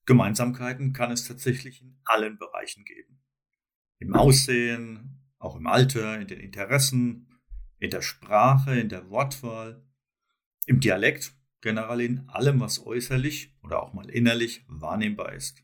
Gemeinsamkeiten 0.06 0.94
kann 0.94 1.12
es 1.12 1.28
tatsächlich 1.28 1.82
in 1.82 1.98
allen 2.06 2.38
Bereichen 2.38 2.86
geben. 2.86 3.24
Im 4.00 4.14
Aussehen, 4.14 5.26
auch 5.40 5.56
im 5.56 5.68
Alter, 5.68 6.20
in 6.20 6.28
den 6.28 6.40
Interessen, 6.40 7.42
in 7.80 7.90
der 7.90 8.02
Sprache, 8.02 8.80
in 8.80 8.90
der 8.90 9.10
Wortwahl, 9.10 9.84
im 10.68 10.80
Dialekt, 10.80 11.34
generell 11.62 12.02
in 12.02 12.30
allem, 12.30 12.60
was 12.60 12.86
äußerlich 12.86 13.56
oder 13.64 13.82
auch 13.82 13.94
mal 13.94 14.10
innerlich 14.10 14.64
wahrnehmbar 14.68 15.34
ist. 15.34 15.64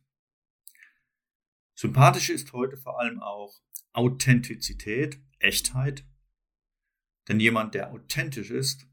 Sympathisch 1.76 2.30
ist 2.30 2.54
heute 2.54 2.78
vor 2.78 3.00
allem 3.00 3.22
auch 3.22 3.62
Authentizität, 3.94 5.20
Echtheit. 5.40 6.06
Denn 7.28 7.40
jemand, 7.40 7.74
der 7.74 7.92
authentisch 7.92 8.50
ist, 8.50 8.88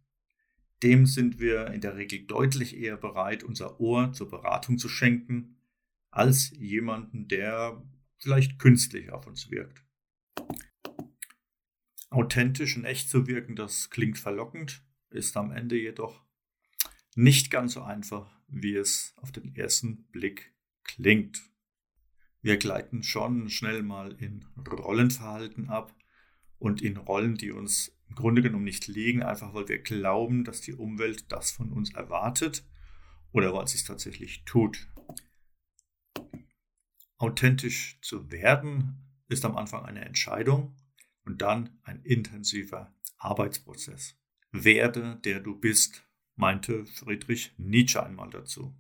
dem 0.83 1.07
sind 1.07 1.39
wir 1.41 1.69
in 1.69 1.81
der 1.81 1.97
Regel 1.97 2.25
deutlich 2.27 2.77
eher 2.77 2.97
bereit, 2.97 3.43
unser 3.43 3.81
Ohr 3.81 4.13
zur 4.13 4.31
Beratung 4.31 4.79
zu 4.79 4.89
schenken, 4.89 5.57
als 6.11 6.51
jemanden, 6.57 7.29
der 7.29 7.83
vielleicht 8.19 8.59
künstlich 8.59 9.11
auf 9.11 9.27
uns 9.27 9.51
wirkt. 9.51 9.83
Authentisch 12.11 12.77
und 12.77 12.85
echt 12.85 13.11
zu 13.11 13.27
wirken, 13.27 13.57
das 13.57 13.91
klingt 13.91 14.19
verlockend, 14.19 14.83
ist 15.11 15.37
am 15.37 15.51
Ende 15.51 15.77
jedoch 15.77 16.25
nicht 17.15 17.51
ganz 17.51 17.75
so 17.75 17.83
einfach, 17.83 18.31
wie 18.47 18.77
es 18.77 19.15
auf 19.17 19.33
den 19.33 19.55
ersten 19.55 20.05
Blick 20.11 20.55
klingt. 20.85 21.43
Wir 22.41 22.57
gleiten 22.57 23.03
schon 23.03 23.51
schnell 23.51 23.83
mal 23.83 24.13
in 24.13 24.47
Rollenverhalten 24.57 25.69
ab 25.69 25.95
und 26.59 26.81
in 26.81 26.97
Rollen, 26.97 27.37
die 27.37 27.51
uns 27.51 27.98
im 28.09 28.15
Grunde 28.15 28.43
genommen 28.43 28.65
nicht 28.65 28.87
liegen, 28.87 29.23
einfach 29.23 29.55
weil 29.55 29.69
wir 29.69 29.79
glauben, 29.79 30.45
dass 30.45 30.61
die 30.61 30.75
Umwelt 30.75 31.31
das 31.31 31.51
von 31.51 31.73
uns 31.73 31.95
erwartet 31.95 32.65
oder 33.33 33.53
weil 33.53 33.65
es 33.65 33.73
sich 33.73 33.85
tatsächlich 33.85 34.45
tut. 34.45 34.89
Authentisch 37.19 37.99
zu 38.01 38.31
werden 38.31 39.09
ist 39.29 39.45
am 39.45 39.57
Anfang 39.57 39.85
eine 39.85 40.05
Entscheidung 40.05 40.77
und 41.25 41.43
dann 41.43 41.79
ein 41.83 42.03
intensiver 42.03 42.95
Arbeitsprozess. 43.19 44.17
Werde, 44.53 45.17
der 45.25 45.41
du 45.41 45.59
bist, 45.59 46.07
meinte 46.37 46.87
Friedrich 46.87 47.53
Nietzsche 47.59 48.03
einmal 48.03 48.31
dazu. 48.31 48.75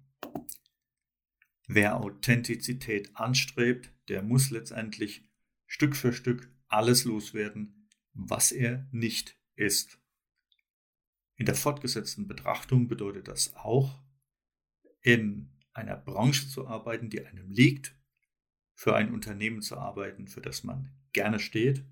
Wer 1.66 1.96
Authentizität 1.96 3.14
anstrebt, 3.14 3.92
der 4.08 4.22
muss 4.22 4.50
letztendlich 4.50 5.28
Stück 5.66 5.96
für 5.96 6.14
Stück 6.14 6.50
alles 6.68 7.04
loswerden, 7.04 7.77
was 8.18 8.50
er 8.50 8.86
nicht 8.90 9.38
ist. 9.54 10.00
In 11.36 11.46
der 11.46 11.54
fortgesetzten 11.54 12.26
Betrachtung 12.26 12.88
bedeutet 12.88 13.28
das 13.28 13.54
auch, 13.54 14.02
in 15.00 15.50
einer 15.72 15.96
Branche 15.96 16.48
zu 16.48 16.66
arbeiten, 16.66 17.10
die 17.10 17.24
einem 17.24 17.50
liegt, 17.50 17.96
für 18.74 18.96
ein 18.96 19.12
Unternehmen 19.12 19.62
zu 19.62 19.76
arbeiten, 19.76 20.26
für 20.26 20.40
das 20.40 20.64
man 20.64 20.92
gerne 21.12 21.38
steht, 21.38 21.84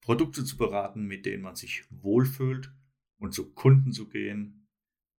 Produkte 0.00 0.44
zu 0.44 0.56
beraten, 0.56 1.06
mit 1.06 1.26
denen 1.26 1.42
man 1.42 1.56
sich 1.56 1.84
wohlfühlt 1.90 2.72
und 3.18 3.34
zu 3.34 3.52
Kunden 3.54 3.92
zu 3.92 4.08
gehen, 4.08 4.68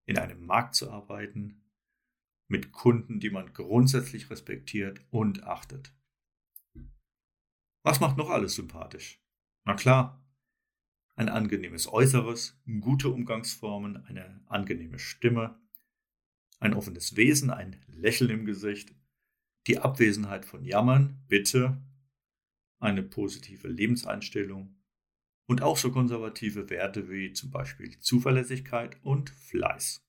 in 0.06 0.18
einem 0.18 0.46
Markt 0.46 0.76
zu 0.76 0.90
arbeiten, 0.90 1.64
mit 2.48 2.72
Kunden, 2.72 3.20
die 3.20 3.32
man 3.32 3.54
grundsätzlich 3.54 4.30
respektiert 4.30 5.02
und 5.10 5.44
achtet. 5.44 5.94
Was 7.84 8.00
macht 8.00 8.18
noch 8.18 8.30
alles 8.30 8.56
sympathisch? 8.56 9.25
Na 9.66 9.74
klar, 9.74 10.24
ein 11.16 11.28
angenehmes 11.28 11.92
Äußeres, 11.92 12.62
gute 12.82 13.10
Umgangsformen, 13.10 13.98
eine 14.06 14.44
angenehme 14.46 15.00
Stimme, 15.00 15.60
ein 16.60 16.76
offenes 16.76 17.16
Wesen, 17.16 17.50
ein 17.50 17.84
Lächeln 17.88 18.30
im 18.30 18.46
Gesicht, 18.46 18.94
die 19.66 19.80
Abwesenheit 19.80 20.46
von 20.46 20.64
Jammern, 20.64 21.24
Bitte, 21.28 21.82
eine 22.80 23.02
positive 23.02 23.68
Lebenseinstellung 23.68 24.78
und 25.48 25.64
auch 25.64 25.78
so 25.78 25.92
konservative 25.92 26.70
Werte 26.70 27.10
wie 27.10 27.34
zum 27.34 27.50
Beispiel 27.50 27.98
Zuverlässigkeit 28.00 29.04
und 29.04 29.32
Fleiß. 29.32 30.06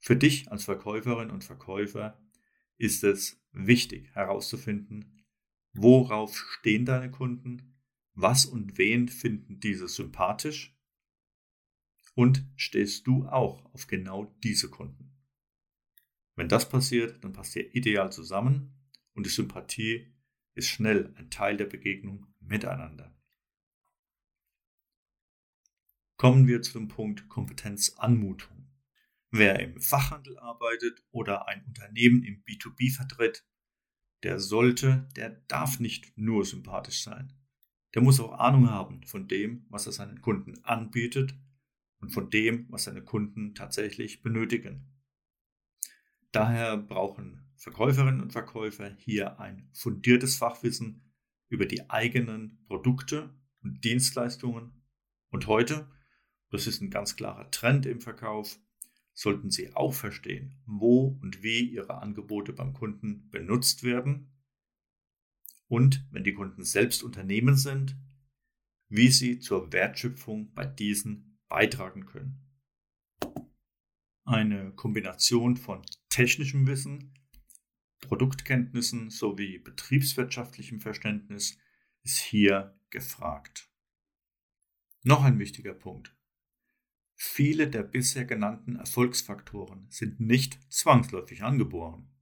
Für 0.00 0.16
dich 0.16 0.50
als 0.50 0.64
Verkäuferin 0.64 1.30
und 1.30 1.44
Verkäufer 1.44 2.18
ist 2.78 3.04
es 3.04 3.42
wichtig 3.52 4.14
herauszufinden, 4.14 5.26
worauf 5.72 6.36
stehen 6.36 6.86
deine 6.86 7.10
Kunden, 7.10 7.73
was 8.14 8.46
und 8.46 8.78
wen 8.78 9.08
finden 9.08 9.60
diese 9.60 9.88
sympathisch 9.88 10.76
und 12.14 12.46
stehst 12.56 13.06
du 13.06 13.26
auch 13.26 13.64
auf 13.74 13.86
genau 13.86 14.24
diese 14.42 14.70
Kunden. 14.70 15.14
Wenn 16.36 16.48
das 16.48 16.68
passiert, 16.68 17.22
dann 17.22 17.32
passt 17.32 17.54
ihr 17.56 17.74
ideal 17.74 18.12
zusammen 18.12 18.74
und 19.14 19.26
die 19.26 19.30
Sympathie 19.30 20.12
ist 20.54 20.68
schnell 20.68 21.12
ein 21.16 21.30
Teil 21.30 21.56
der 21.56 21.66
Begegnung 21.66 22.26
miteinander. 22.40 23.14
Kommen 26.16 26.46
wir 26.46 26.62
zu 26.62 26.78
dem 26.78 26.88
Punkt 26.88 27.28
Kompetenzanmutung. 27.28 28.70
Wer 29.30 29.58
im 29.58 29.80
Fachhandel 29.80 30.38
arbeitet 30.38 31.04
oder 31.10 31.48
ein 31.48 31.64
Unternehmen 31.64 32.22
im 32.22 32.44
B2B 32.44 32.94
vertritt, 32.94 33.44
der 34.22 34.38
sollte, 34.38 35.08
der 35.16 35.30
darf 35.48 35.80
nicht 35.80 36.16
nur 36.16 36.44
sympathisch 36.44 37.02
sein. 37.02 37.32
Der 37.94 38.02
muss 38.02 38.18
auch 38.18 38.32
Ahnung 38.32 38.68
haben 38.70 39.04
von 39.04 39.28
dem, 39.28 39.66
was 39.68 39.86
er 39.86 39.92
seinen 39.92 40.20
Kunden 40.20 40.62
anbietet 40.64 41.34
und 42.00 42.10
von 42.10 42.28
dem, 42.28 42.66
was 42.70 42.84
seine 42.84 43.02
Kunden 43.02 43.54
tatsächlich 43.54 44.20
benötigen. 44.20 44.92
Daher 46.32 46.76
brauchen 46.76 47.48
Verkäuferinnen 47.56 48.20
und 48.20 48.32
Verkäufer 48.32 48.90
hier 48.98 49.38
ein 49.38 49.70
fundiertes 49.72 50.36
Fachwissen 50.36 51.14
über 51.48 51.66
die 51.66 51.88
eigenen 51.88 52.64
Produkte 52.66 53.32
und 53.62 53.84
Dienstleistungen. 53.84 54.82
Und 55.30 55.46
heute, 55.46 55.88
das 56.50 56.66
ist 56.66 56.82
ein 56.82 56.90
ganz 56.90 57.14
klarer 57.14 57.48
Trend 57.52 57.86
im 57.86 58.00
Verkauf, 58.00 58.58
sollten 59.12 59.50
Sie 59.50 59.72
auch 59.76 59.94
verstehen, 59.94 60.60
wo 60.66 61.16
und 61.22 61.44
wie 61.44 61.60
Ihre 61.60 62.02
Angebote 62.02 62.52
beim 62.52 62.72
Kunden 62.72 63.30
benutzt 63.30 63.84
werden 63.84 64.33
und, 65.68 66.06
wenn 66.10 66.24
die 66.24 66.34
Kunden 66.34 66.64
selbst 66.64 67.02
Unternehmen 67.02 67.56
sind, 67.56 67.96
wie 68.88 69.08
sie 69.08 69.38
zur 69.38 69.72
Wertschöpfung 69.72 70.52
bei 70.52 70.66
diesen 70.66 71.38
beitragen 71.48 72.06
können. 72.06 72.40
Eine 74.24 74.72
Kombination 74.72 75.56
von 75.56 75.82
technischem 76.08 76.66
Wissen, 76.66 77.14
Produktkenntnissen 78.00 79.10
sowie 79.10 79.58
betriebswirtschaftlichem 79.58 80.80
Verständnis 80.80 81.58
ist 82.02 82.18
hier 82.18 82.78
gefragt. 82.90 83.70
Noch 85.02 85.24
ein 85.24 85.38
wichtiger 85.38 85.74
Punkt. 85.74 86.14
Viele 87.16 87.68
der 87.68 87.82
bisher 87.82 88.24
genannten 88.24 88.76
Erfolgsfaktoren 88.76 89.86
sind 89.90 90.20
nicht 90.20 90.58
zwangsläufig 90.72 91.42
angeboren. 91.42 92.13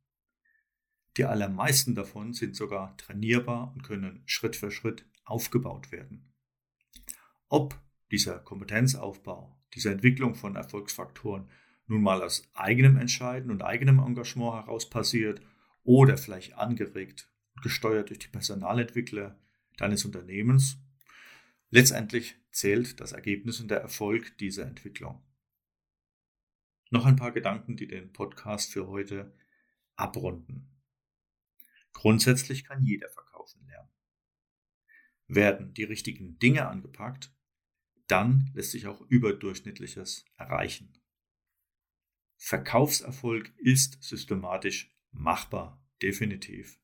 Die 1.17 1.25
allermeisten 1.25 1.95
davon 1.95 2.33
sind 2.33 2.57
sogar 2.57 2.97
trainierbar 2.97 3.73
und 3.75 3.83
können 3.83 4.23
Schritt 4.27 4.57
für 4.57 4.71
Schritt 4.71 5.05
aufgebaut 5.25 5.93
werden. 5.93 6.33
Ob 7.49 7.79
dieser 8.11 8.39
Kompetenzaufbau, 8.39 9.59
diese 9.75 9.91
Entwicklung 9.91 10.35
von 10.35 10.57
Erfolgsfaktoren 10.57 11.49
nun 11.87 12.03
mal 12.03 12.23
aus 12.23 12.49
eigenem 12.55 12.97
Entscheiden 12.97 13.51
und 13.51 13.63
eigenem 13.63 13.99
Engagement 13.99 14.55
heraus 14.55 14.89
passiert 14.89 15.43
oder 15.83 16.17
vielleicht 16.17 16.55
angeregt 16.55 17.31
und 17.55 17.63
gesteuert 17.63 18.09
durch 18.09 18.21
die 18.21 18.29
Personalentwickler 18.29 19.39
deines 19.77 20.05
Unternehmens, 20.05 20.79
letztendlich 21.71 22.37
zählt 22.53 23.01
das 23.01 23.13
Ergebnis 23.13 23.61
und 23.61 23.71
der 23.71 23.81
Erfolg 23.81 24.39
dieser 24.39 24.67
Entwicklung. 24.67 25.23
Noch 26.91 27.05
ein 27.05 27.17
paar 27.17 27.33
Gedanken, 27.33 27.77
die 27.77 27.89
den 27.89 28.13
Podcast 28.13 28.73
für 28.73 28.89
heute 28.89 29.35
abrunden. 29.97 30.72
Grundsätzlich 31.93 32.65
kann 32.65 32.83
jeder 32.85 33.09
verkaufen 33.09 33.65
lernen. 33.67 33.91
Werden 35.27 35.75
die 35.75 35.85
richtigen 35.85 36.39
Dinge 36.39 36.69
angepackt, 36.69 37.33
dann 38.07 38.51
lässt 38.55 38.73
sich 38.73 38.87
auch 38.87 39.01
überdurchschnittliches 39.03 40.25
erreichen. 40.37 40.99
Verkaufserfolg 42.37 43.53
ist 43.59 44.03
systematisch 44.03 44.95
machbar, 45.13 45.83
definitiv. 46.03 46.79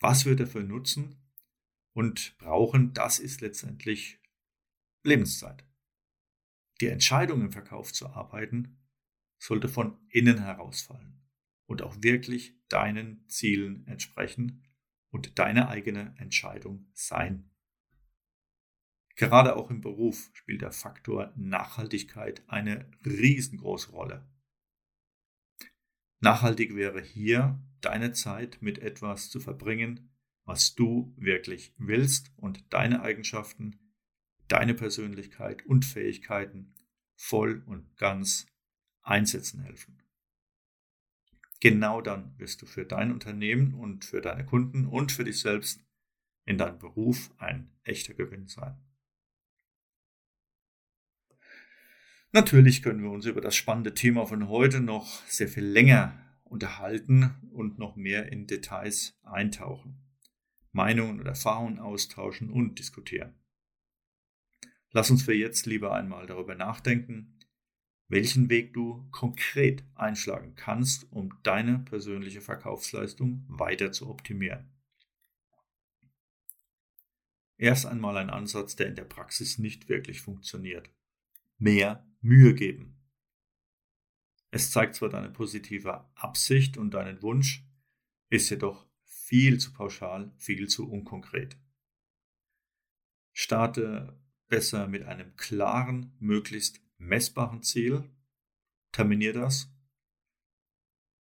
Was 0.00 0.24
wir 0.24 0.36
dafür 0.36 0.62
nutzen 0.62 1.28
und 1.92 2.36
brauchen, 2.38 2.94
das 2.94 3.18
ist 3.18 3.40
letztendlich 3.40 4.20
Lebenszeit. 5.02 5.64
Die 6.80 6.86
Entscheidung 6.86 7.40
im 7.40 7.52
Verkauf 7.52 7.92
zu 7.92 8.08
arbeiten 8.08 8.78
sollte 9.38 9.68
von 9.68 9.98
innen 10.08 10.38
herausfallen 10.38 11.17
und 11.68 11.82
auch 11.82 11.96
wirklich 12.00 12.54
deinen 12.68 13.28
Zielen 13.28 13.86
entsprechen 13.86 14.64
und 15.10 15.38
deine 15.38 15.68
eigene 15.68 16.14
Entscheidung 16.18 16.88
sein. 16.94 17.50
Gerade 19.14 19.56
auch 19.56 19.70
im 19.70 19.80
Beruf 19.80 20.30
spielt 20.32 20.62
der 20.62 20.72
Faktor 20.72 21.32
Nachhaltigkeit 21.36 22.42
eine 22.48 22.90
riesengroße 23.04 23.90
Rolle. 23.90 24.26
Nachhaltig 26.20 26.74
wäre 26.74 27.02
hier 27.02 27.62
deine 27.80 28.12
Zeit 28.12 28.58
mit 28.60 28.78
etwas 28.78 29.28
zu 29.28 29.38
verbringen, 29.38 30.10
was 30.44 30.74
du 30.74 31.14
wirklich 31.16 31.74
willst 31.76 32.32
und 32.36 32.72
deine 32.72 33.02
Eigenschaften, 33.02 33.78
deine 34.48 34.74
Persönlichkeit 34.74 35.66
und 35.66 35.84
Fähigkeiten 35.84 36.74
voll 37.14 37.62
und 37.66 37.96
ganz 37.96 38.46
einsetzen 39.02 39.60
helfen. 39.62 40.02
Genau 41.60 42.00
dann 42.00 42.38
wirst 42.38 42.62
du 42.62 42.66
für 42.66 42.84
dein 42.84 43.12
Unternehmen 43.12 43.74
und 43.74 44.04
für 44.04 44.20
deine 44.20 44.44
Kunden 44.44 44.86
und 44.86 45.10
für 45.10 45.24
dich 45.24 45.40
selbst 45.40 45.84
in 46.44 46.56
deinem 46.56 46.78
Beruf 46.78 47.30
ein 47.38 47.70
echter 47.82 48.14
Gewinn 48.14 48.46
sein. 48.46 48.76
Natürlich 52.32 52.82
können 52.82 53.02
wir 53.02 53.10
uns 53.10 53.26
über 53.26 53.40
das 53.40 53.56
spannende 53.56 53.94
Thema 53.94 54.26
von 54.26 54.48
heute 54.48 54.80
noch 54.80 55.24
sehr 55.26 55.48
viel 55.48 55.64
länger 55.64 56.18
unterhalten 56.44 57.34
und 57.52 57.78
noch 57.78 57.96
mehr 57.96 58.30
in 58.30 58.46
Details 58.46 59.18
eintauchen, 59.22 59.98
Meinungen 60.72 61.20
und 61.20 61.26
Erfahrungen 61.26 61.78
austauschen 61.78 62.50
und 62.50 62.78
diskutieren. 62.78 63.34
Lass 64.90 65.10
uns 65.10 65.22
für 65.22 65.34
jetzt 65.34 65.66
lieber 65.66 65.94
einmal 65.94 66.26
darüber 66.26 66.54
nachdenken, 66.54 67.37
welchen 68.08 68.48
Weg 68.48 68.72
du 68.72 69.06
konkret 69.10 69.84
einschlagen 69.94 70.54
kannst, 70.54 71.10
um 71.12 71.38
deine 71.42 71.78
persönliche 71.78 72.40
Verkaufsleistung 72.40 73.44
weiter 73.48 73.92
zu 73.92 74.08
optimieren. 74.08 74.70
Erst 77.58 77.86
einmal 77.86 78.16
ein 78.16 78.30
Ansatz, 78.30 78.76
der 78.76 78.86
in 78.86 78.94
der 78.94 79.04
Praxis 79.04 79.58
nicht 79.58 79.88
wirklich 79.88 80.22
funktioniert. 80.22 80.90
Mehr 81.58 82.06
Mühe 82.20 82.54
geben. 82.54 82.96
Es 84.50 84.70
zeigt 84.70 84.94
zwar 84.94 85.10
deine 85.10 85.28
positive 85.28 86.08
Absicht 86.14 86.78
und 86.78 86.92
deinen 86.92 87.20
Wunsch, 87.20 87.64
ist 88.30 88.48
jedoch 88.48 88.86
viel 89.02 89.58
zu 89.58 89.72
pauschal, 89.72 90.32
viel 90.38 90.68
zu 90.68 90.90
unkonkret. 90.90 91.58
Starte 93.32 94.18
besser 94.48 94.86
mit 94.86 95.02
einem 95.02 95.36
klaren, 95.36 96.16
möglichst 96.18 96.80
messbaren 96.98 97.62
Ziel, 97.62 98.04
terminier 98.92 99.32
das 99.32 99.72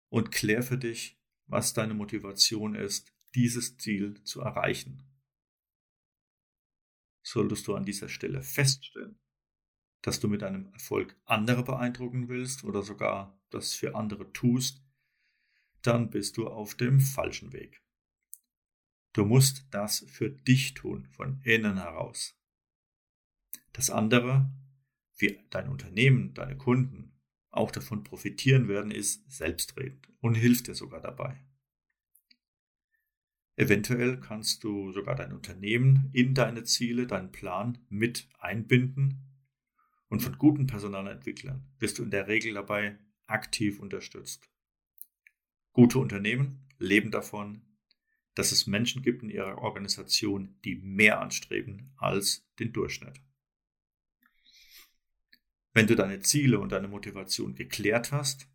und 0.09 0.31
klär 0.31 0.63
für 0.63 0.79
dich, 0.79 1.21
was 1.47 1.75
deine 1.75 1.95
Motivation 1.95 2.75
ist, 2.75 3.13
dieses 3.35 3.77
Ziel 3.77 4.23
zu 4.25 4.41
erreichen. 4.41 5.03
Solltest 7.23 7.67
du 7.67 7.75
an 7.75 7.85
dieser 7.85 8.09
Stelle 8.09 8.43
feststellen, 8.43 9.19
dass 10.03 10.21
du 10.21 10.29
mit 10.29 10.43
deinem 10.43 10.67
Erfolg 10.73 11.17
andere 11.25 11.65
beeindrucken 11.65 12.29
willst 12.29 12.65
oder 12.65 12.83
sogar 12.83 13.41
das 13.51 13.73
für 13.73 13.95
andere 13.95 14.33
tust, 14.33 14.83
dann 15.83 16.11
bist 16.11 16.37
du 16.37 16.49
auf 16.49 16.75
dem 16.75 17.01
falschen 17.01 17.53
Weg. 17.53 17.83
Du 19.15 19.25
musst 19.25 19.67
das 19.71 20.05
für 20.09 20.31
dich 20.31 20.75
tun, 20.75 21.07
von 21.07 21.41
innen 21.43 21.79
heraus. 21.79 22.37
Das 23.73 23.91
andere, 23.91 24.51
wie 25.16 25.40
dein 25.50 25.68
Unternehmen, 25.68 26.35
deine 26.35 26.57
Kunden 26.57 27.12
auch 27.50 27.70
davon 27.70 28.03
profitieren 28.03 28.68
werden, 28.68 28.90
ist 28.90 29.31
selbstredend 29.31 30.09
und 30.20 30.35
hilft 30.35 30.66
dir 30.66 30.74
sogar 30.74 31.00
dabei. 31.00 31.44
Eventuell 33.57 34.18
kannst 34.18 34.64
du 34.64 34.90
sogar 34.90 35.14
dein 35.14 35.33
Unternehmen 35.33 36.11
in 36.12 36.35
deine 36.35 36.64
Ziele, 36.64 37.07
deinen 37.07 37.31
Plan 37.31 37.79
mit 37.88 38.29
einbinden 38.40 39.24
und 40.09 40.20
von 40.20 40.37
guten 40.38 40.66
Personalentwicklern 40.66 41.64
wirst 41.79 41.98
du 41.98 42.03
in 42.03 42.11
der 42.11 42.27
Regel 42.27 42.55
dabei 42.55 42.98
aktiv 43.27 43.79
unterstützt. 43.79 44.50
Gute 45.72 45.98
Unternehmen 45.98 46.66
leben 46.79 47.11
davon, 47.11 47.62
dass 48.35 48.50
es 48.50 48.66
Menschen 48.66 49.03
gibt 49.03 49.22
in 49.22 49.31
ihrer 49.31 49.59
Organisation, 49.59 50.57
die 50.64 50.77
mehr 50.77 51.20
anstreben 51.20 51.92
als 51.96 52.44
den 52.59 52.72
Durchschnitt. 52.72 53.20
Wenn 55.75 55.89
du 55.89 55.97
deine 55.97 56.21
Ziele 56.21 56.61
und 56.61 56.71
deine 56.71 56.87
Motivation 56.87 57.57
geklärt 57.57 58.13
hast, 58.13 58.49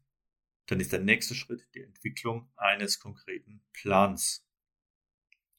dann 0.68 0.80
ist 0.80 0.94
der 0.94 1.02
nächste 1.02 1.36
Schritt 1.36 1.68
die 1.76 1.82
Entwicklung 1.82 2.50
eines 2.56 3.00
konkreten 3.00 3.62
Plans, 3.74 4.48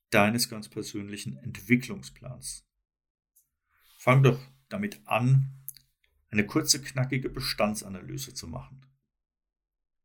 deines 0.09 0.49
ganz 0.49 0.71
persönlichen 0.71 1.37
Entwicklungsplans. 1.37 2.67
Fang 3.99 4.23
doch 4.23 4.41
damit 4.71 5.03
an, 5.05 5.53
eine 6.31 6.47
kurze, 6.47 6.81
knackige 6.81 7.29
Bestandsanalyse 7.29 8.33
zu 8.33 8.49
machen. 8.49 8.87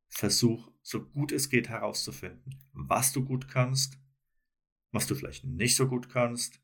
Versuch, 0.09 0.71
so 0.81 1.05
gut 1.05 1.31
es 1.31 1.49
geht 1.49 1.69
herauszufinden, 1.69 2.63
was 2.73 3.13
du 3.13 3.23
gut 3.23 3.47
kannst, 3.47 3.97
was 4.91 5.07
du 5.07 5.15
vielleicht 5.15 5.45
nicht 5.45 5.77
so 5.77 5.87
gut 5.87 6.09
kannst, 6.09 6.61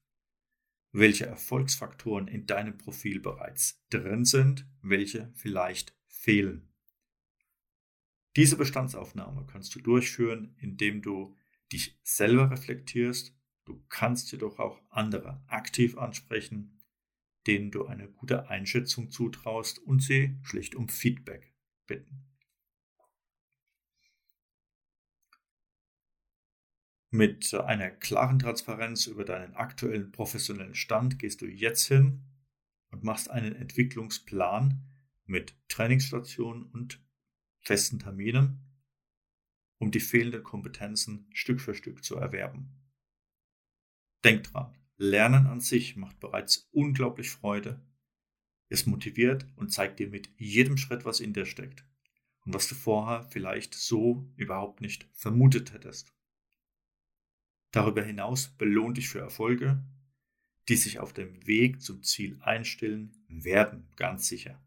welche 0.91 1.25
Erfolgsfaktoren 1.25 2.27
in 2.27 2.45
deinem 2.45 2.77
Profil 2.77 3.19
bereits 3.19 3.83
drin 3.89 4.25
sind, 4.25 4.67
welche 4.81 5.31
vielleicht 5.35 5.95
fehlen. 6.07 6.67
Diese 8.35 8.57
Bestandsaufnahme 8.57 9.45
kannst 9.45 9.75
du 9.75 9.79
durchführen, 9.79 10.55
indem 10.57 11.01
du 11.01 11.35
dich 11.71 11.99
selber 12.03 12.51
reflektierst. 12.51 13.35
Du 13.65 13.83
kannst 13.89 14.31
jedoch 14.31 14.59
auch 14.59 14.81
andere 14.89 15.43
aktiv 15.47 15.97
ansprechen 15.97 16.81
denen 17.47 17.71
du 17.71 17.85
eine 17.85 18.07
gute 18.07 18.49
Einschätzung 18.49 19.11
zutraust 19.11 19.79
und 19.79 20.01
sie 20.01 20.37
schlicht 20.43 20.75
um 20.75 20.89
Feedback 20.89 21.53
bitten. 21.87 22.30
Mit 27.13 27.53
einer 27.53 27.91
klaren 27.91 28.39
Transparenz 28.39 29.05
über 29.05 29.25
deinen 29.25 29.53
aktuellen 29.53 30.13
professionellen 30.13 30.75
Stand 30.75 31.19
gehst 31.19 31.41
du 31.41 31.45
jetzt 31.45 31.85
hin 31.85 32.23
und 32.89 33.03
machst 33.03 33.29
einen 33.29 33.53
Entwicklungsplan 33.53 34.81
mit 35.25 35.53
Trainingsstationen 35.67 36.63
und 36.63 37.03
festen 37.59 37.99
Terminen, 37.99 38.61
um 39.77 39.91
die 39.91 39.99
fehlenden 39.99 40.43
Kompetenzen 40.43 41.29
Stück 41.33 41.59
für 41.59 41.75
Stück 41.75 42.01
zu 42.01 42.15
erwerben. 42.15 42.81
Denk 44.23 44.43
dran, 44.43 44.73
Lernen 44.95 45.47
an 45.47 45.59
sich 45.59 45.97
macht 45.97 46.19
bereits 46.19 46.69
unglaublich 46.71 47.31
Freude. 47.31 47.81
Es 48.69 48.85
motiviert 48.85 49.47
und 49.57 49.73
zeigt 49.73 49.99
dir 49.99 50.07
mit 50.07 50.29
jedem 50.37 50.77
Schritt, 50.77 51.03
was 51.03 51.19
in 51.19 51.33
dir 51.33 51.45
steckt 51.45 51.83
und 52.45 52.53
was 52.53 52.67
du 52.67 52.75
vorher 52.75 53.23
vielleicht 53.23 53.73
so 53.73 54.31
überhaupt 54.37 54.79
nicht 54.79 55.09
vermutet 55.11 55.73
hättest. 55.73 56.13
Darüber 57.71 58.03
hinaus 58.03 58.49
belohnt 58.57 58.97
dich 58.97 59.09
für 59.09 59.19
Erfolge, 59.19 59.83
die 60.67 60.75
sich 60.75 60.99
auf 60.99 61.13
dem 61.13 61.45
Weg 61.47 61.81
zum 61.81 62.03
Ziel 62.03 62.39
einstellen 62.41 63.25
werden, 63.27 63.89
ganz 63.95 64.27
sicher. 64.27 64.61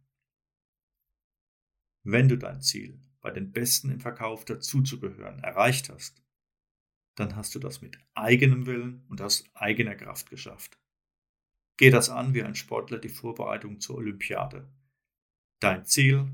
Wenn 2.03 2.29
du 2.29 2.37
dein 2.37 2.61
Ziel, 2.61 3.01
bei 3.21 3.31
den 3.31 3.53
Besten 3.53 3.91
im 3.91 4.01
Verkauf 4.01 4.45
dazuzugehören, 4.45 5.39
erreicht 5.41 5.89
hast, 5.89 6.23
dann 7.15 7.37
hast 7.37 7.55
du 7.55 7.59
das 7.59 7.81
mit 7.81 7.99
eigenem 8.15 8.67
Willen 8.67 9.05
und 9.09 9.23
aus 9.23 9.45
eigener 9.55 9.95
Kraft 9.95 10.29
geschafft. 10.29 10.79
Geh 11.77 11.91
das 11.91 12.11
an 12.11 12.35
wie 12.35 12.43
ein 12.43 12.55
Sportler 12.55 12.99
die 12.99 13.09
Vorbereitung 13.09 13.81
zur 13.81 13.97
Olympiade. 13.97 14.69
Dein 15.61 15.87
Ziel, 15.87 16.31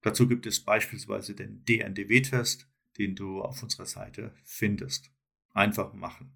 Dazu 0.00 0.28
gibt 0.28 0.46
es 0.46 0.60
beispielsweise 0.60 1.34
den 1.34 1.64
DNDW-Test, 1.64 2.68
den 2.98 3.14
du 3.14 3.42
auf 3.42 3.62
unserer 3.62 3.86
Seite 3.86 4.34
findest 4.44 5.10
einfach 5.50 5.92
machen. 5.92 6.32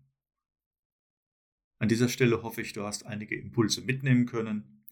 An 1.79 1.89
dieser 1.89 2.09
Stelle 2.09 2.43
hoffe 2.43 2.61
ich, 2.63 2.73
du 2.73 2.83
hast 2.83 3.07
einige 3.07 3.37
Impulse 3.37 3.81
mitnehmen 3.81 4.27
können, 4.27 4.85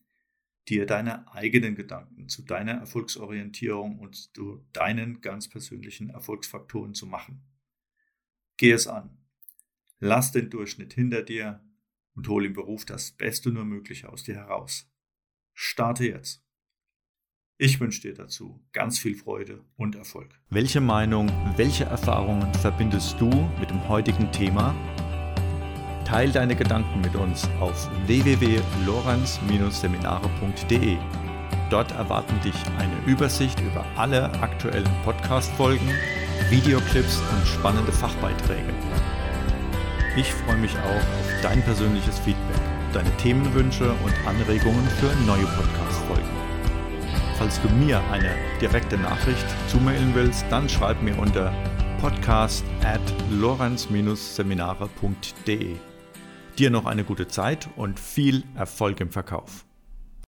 dir 0.69 0.87
deine 0.87 1.31
eigenen 1.33 1.75
Gedanken 1.75 2.29
zu 2.29 2.43
deiner 2.43 2.73
Erfolgsorientierung 2.73 3.99
und 3.99 4.35
zu 4.35 4.65
deinen 4.73 5.21
ganz 5.21 5.49
persönlichen 5.49 6.11
Erfolgsfaktoren 6.11 6.95
zu 6.95 7.07
machen. 7.07 7.43
Geh 8.59 8.73
es 8.73 8.87
an. 8.87 9.17
Lass 10.01 10.33
den 10.33 10.51
Durchschnitt 10.51 10.93
hinter 10.93 11.23
dir 11.23 11.63
und 12.15 12.29
hol 12.29 12.45
im 12.45 12.53
Beruf 12.53 12.85
das 12.85 13.13
Beste 13.13 13.51
nur 13.51 13.65
Mögliche 13.65 14.11
aus 14.11 14.25
dir 14.25 14.35
heraus. 14.35 14.93
Starte 15.55 16.07
jetzt. 16.07 16.45
Ich 17.57 17.81
wünsche 17.81 18.03
dir 18.03 18.13
dazu 18.15 18.63
ganz 18.73 18.99
viel 18.99 19.15
Freude 19.17 19.65
und 19.77 19.97
Erfolg. 19.97 20.39
Welche 20.51 20.81
Meinung, 20.81 21.31
welche 21.57 21.85
Erfahrungen 21.85 22.53
verbindest 22.55 23.21
du 23.21 23.31
mit 23.59 23.71
dem 23.71 23.89
heutigen 23.89 24.33
Thema? 24.33 24.75
Teil 26.05 26.31
deine 26.33 26.57
Gedanken 26.57 27.01
mit 27.01 27.15
uns 27.15 27.49
auf 27.61 27.89
www.lorenz-seminare.de. 28.07 30.99
Dort 31.71 31.93
erwarten 31.93 32.41
dich 32.41 32.57
eine 32.79 33.05
Übersicht 33.07 33.61
über 33.61 33.87
alle 33.97 34.33
aktuellen 34.41 34.91
Podcast-Folgen, 35.05 35.89
Videoclips 36.51 37.23
und 37.31 37.47
spannende 37.47 37.93
Fachbeiträge. 37.93 38.75
Ich 40.17 40.33
freue 40.33 40.57
mich 40.57 40.75
auch 40.79 40.97
auf 40.97 41.43
dein 41.43 41.63
persönliches 41.63 42.19
Feedback, 42.19 42.61
deine 42.95 43.15
Themenwünsche 43.19 43.93
und 43.93 44.15
Anregungen 44.27 44.89
für 44.99 45.15
neue 45.27 45.45
Podcast-Folgen. 45.45 46.31
Falls 47.37 47.61
du 47.61 47.69
mir 47.69 48.01
eine 48.11 48.35
direkte 48.61 48.97
Nachricht 48.97 49.45
zumailen 49.69 50.15
willst, 50.15 50.47
dann 50.51 50.67
schreib 50.69 51.01
mir 51.03 51.17
unter 51.19 51.53
podcast 52.01 52.65
at 52.83 53.01
lorenz-seminare.de. 53.31 55.77
Dir 56.59 56.71
noch 56.71 56.87
eine 56.87 57.05
gute 57.05 57.29
Zeit 57.29 57.69
und 57.77 58.01
viel 58.01 58.43
Erfolg 58.57 59.01
im 59.01 59.11
Verkauf. 59.11 59.68